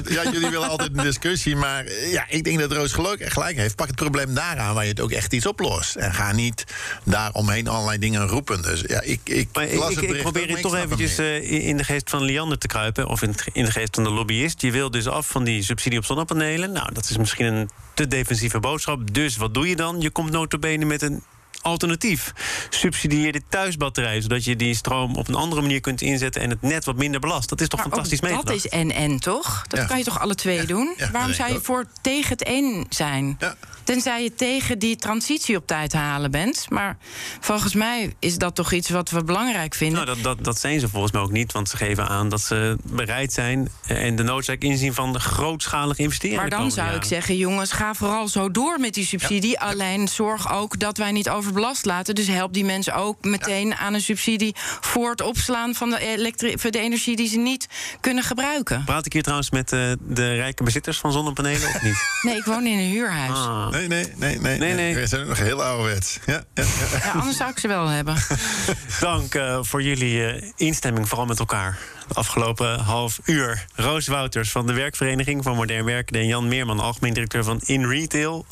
ja, 0.04 0.22
jullie 0.30 0.50
willen 0.50 0.68
altijd 0.68 0.96
een 0.96 1.04
discussie. 1.04 1.56
Maar 1.56 1.84
eh, 1.84 2.12
ja, 2.12 2.24
ik 2.28 2.44
denk 2.44 2.58
dat 2.58 2.72
Roos 2.72 2.92
gelijk, 2.92 3.32
gelijk 3.32 3.56
heeft. 3.56 3.76
Pak 3.76 3.86
het 3.86 3.96
probleem 3.96 4.34
daaraan 4.34 4.74
waar 4.74 4.84
je 4.84 4.90
het 4.90 5.00
ook 5.00 5.10
echt 5.10 5.32
iets 5.32 5.46
oplost. 5.46 5.94
En 5.94 6.14
ga 6.14 6.32
niet 6.32 6.64
daar 7.04 7.32
omheen 7.32 7.68
allerlei 7.68 7.98
dingen 7.98 8.28
roepen. 8.28 8.62
Dus 8.62 8.82
ja, 8.86 9.00
ik, 9.00 9.20
ik, 9.24 9.48
maar 9.52 9.64
ik, 9.64 9.80
ik, 9.80 10.00
ik 10.00 10.22
probeer 10.22 10.48
het 10.48 10.60
toch 10.60 10.76
eventjes 10.76 11.18
uh, 11.18 11.66
in 11.68 11.76
de 11.76 11.84
geest 11.84 12.05
van 12.10 12.22
Liander 12.22 12.58
te 12.58 12.66
kruipen. 12.66 13.06
Of 13.06 13.22
in, 13.22 13.34
in 13.52 13.64
de 13.64 13.70
geest 13.70 13.94
van 13.94 14.04
de 14.04 14.10
lobbyist. 14.10 14.60
Je 14.60 14.70
wil 14.70 14.90
dus 14.90 15.06
af 15.06 15.26
van 15.26 15.44
die 15.44 15.62
subsidie 15.62 15.98
op 15.98 16.04
zonnepanelen. 16.04 16.72
Nou, 16.72 16.92
dat 16.92 17.10
is 17.10 17.16
misschien 17.16 17.46
een 17.46 17.70
te 17.94 18.06
defensieve 18.06 18.60
boodschap. 18.60 19.14
Dus 19.14 19.36
wat 19.36 19.54
doe 19.54 19.68
je 19.68 19.76
dan? 19.76 20.00
Je 20.00 20.10
komt 20.10 20.30
notabene 20.30 20.84
met 20.84 21.02
een 21.02 21.22
alternatief. 21.66 22.32
Subsidieer 22.70 23.32
de 23.32 23.42
thuisbatterij, 23.48 24.20
zodat 24.20 24.44
je 24.44 24.56
die 24.56 24.74
stroom 24.74 25.16
op 25.16 25.28
een 25.28 25.34
andere 25.34 25.60
manier 25.60 25.80
kunt 25.80 26.02
inzetten 26.02 26.42
en 26.42 26.50
het 26.50 26.62
net 26.62 26.84
wat 26.84 26.96
minder 26.96 27.20
belast. 27.20 27.48
Dat 27.48 27.60
is 27.60 27.68
toch 27.68 27.80
fantastisch 27.80 28.20
mee. 28.20 28.32
Dat 28.32 28.50
is 28.50 28.68
en-en, 28.68 29.20
toch? 29.20 29.64
Dat 29.68 29.86
kan 29.86 29.98
je 29.98 30.04
toch 30.04 30.20
alle 30.20 30.34
twee 30.34 30.66
doen? 30.66 30.94
Waarom 31.12 31.32
zou 31.32 31.52
je 31.52 31.60
voor 31.62 31.84
tegen 32.00 32.30
het 32.30 32.48
een 32.48 32.86
zijn? 32.88 33.38
Tenzij 33.84 34.22
je 34.22 34.34
tegen 34.34 34.78
die 34.78 34.96
transitie 34.96 35.56
op 35.56 35.66
tijd 35.66 35.92
halen 35.92 36.30
bent. 36.30 36.66
Maar 36.70 36.96
volgens 37.40 37.74
mij 37.74 38.14
is 38.18 38.38
dat 38.38 38.54
toch 38.54 38.72
iets 38.72 38.90
wat 38.90 39.10
we 39.10 39.24
belangrijk 39.24 39.74
vinden. 39.74 40.04
Nou, 40.04 40.16
dat, 40.16 40.24
dat, 40.24 40.44
dat 40.44 40.60
zijn 40.60 40.80
ze 40.80 40.88
volgens 40.88 41.12
mij 41.12 41.22
ook 41.22 41.30
niet. 41.30 41.52
Want 41.52 41.68
ze 41.68 41.76
geven 41.76 42.08
aan 42.08 42.28
dat 42.28 42.40
ze 42.40 42.76
bereid 42.82 43.32
zijn 43.32 43.68
en 43.86 44.16
de 44.16 44.22
noodzaak 44.22 44.62
inzien 44.62 44.94
van 44.94 45.12
de 45.12 45.20
grootschalige 45.20 46.02
investeringen. 46.02 46.40
Maar 46.40 46.58
dan 46.58 46.70
zou 46.70 46.94
ik 46.94 47.04
zeggen, 47.04 47.36
jongens, 47.36 47.72
ga 47.72 47.94
vooral 47.94 48.28
zo 48.28 48.50
door 48.50 48.80
met 48.80 48.94
die 48.94 49.06
subsidie. 49.06 49.60
Alleen 49.60 50.08
zorg 50.08 50.52
ook 50.52 50.78
dat 50.78 50.98
wij 50.98 51.12
niet 51.12 51.28
overbelast 51.56 51.84
laten. 51.84 52.14
Dus 52.14 52.26
help 52.26 52.52
die 52.52 52.64
mensen 52.64 52.94
ook 52.94 53.24
meteen 53.24 53.74
aan 53.74 53.94
een 53.94 54.00
subsidie 54.00 54.54
voor 54.80 55.10
het 55.10 55.20
opslaan 55.20 55.74
van 55.74 55.90
de, 55.90 56.54
voor 56.58 56.70
de 56.70 56.78
energie 56.78 57.16
die 57.16 57.28
ze 57.28 57.38
niet 57.38 57.66
kunnen 58.00 58.24
gebruiken. 58.24 58.84
Praat 58.84 59.06
ik 59.06 59.12
hier 59.12 59.22
trouwens 59.22 59.50
met 59.50 59.72
uh, 59.72 59.92
de 60.00 60.34
rijke 60.34 60.62
bezitters 60.62 60.98
van 60.98 61.12
zonnepanelen 61.12 61.68
of 61.68 61.82
niet? 61.82 61.94
Nee, 62.22 62.36
ik 62.36 62.44
woon 62.44 62.66
in 62.66 62.78
een 62.78 62.90
huurhuis. 62.90 63.30
Ah. 63.30 63.68
Nee, 63.68 63.88
nee, 63.88 64.12
nee, 64.16 64.40
nee. 64.40 64.58
nee, 64.58 64.74
nee. 64.74 64.94
We 64.94 65.06
zijn 65.06 65.26
nog 65.26 65.38
heel 65.38 65.62
ouderwets. 65.62 66.18
Ja, 66.26 66.44
ja, 66.54 66.62
ja. 66.62 66.98
ja, 67.02 67.10
anders 67.10 67.36
zou 67.36 67.50
ik 67.50 67.58
ze 67.58 67.68
wel 67.68 67.86
hebben. 67.86 68.16
Dank 69.00 69.34
uh, 69.34 69.58
voor 69.62 69.82
jullie 69.82 70.14
uh, 70.14 70.50
instemming, 70.56 71.08
vooral 71.08 71.26
met 71.26 71.38
elkaar. 71.38 71.78
Afgelopen 72.12 72.80
half 72.80 73.20
uur. 73.24 73.66
Roos 73.74 74.06
Wouters 74.06 74.50
van 74.50 74.66
de 74.66 74.72
Werkvereniging 74.72 75.42
van 75.42 75.56
Modern 75.56 75.84
Werken... 75.84 76.20
en 76.20 76.26
Jan 76.26 76.48
Meerman, 76.48 76.80
algemeen 76.80 77.14
directeur 77.14 77.44
van 77.44 77.60
In 77.64 77.86
Retail. 77.86 78.46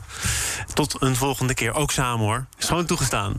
Tot 0.74 0.96
een 0.98 1.16
volgende 1.16 1.54
keer. 1.54 1.74
Ook 1.74 1.90
samen 1.90 2.26
hoor. 2.26 2.46
Is 2.58 2.66
gewoon 2.66 2.86
toegestaan. 2.86 3.32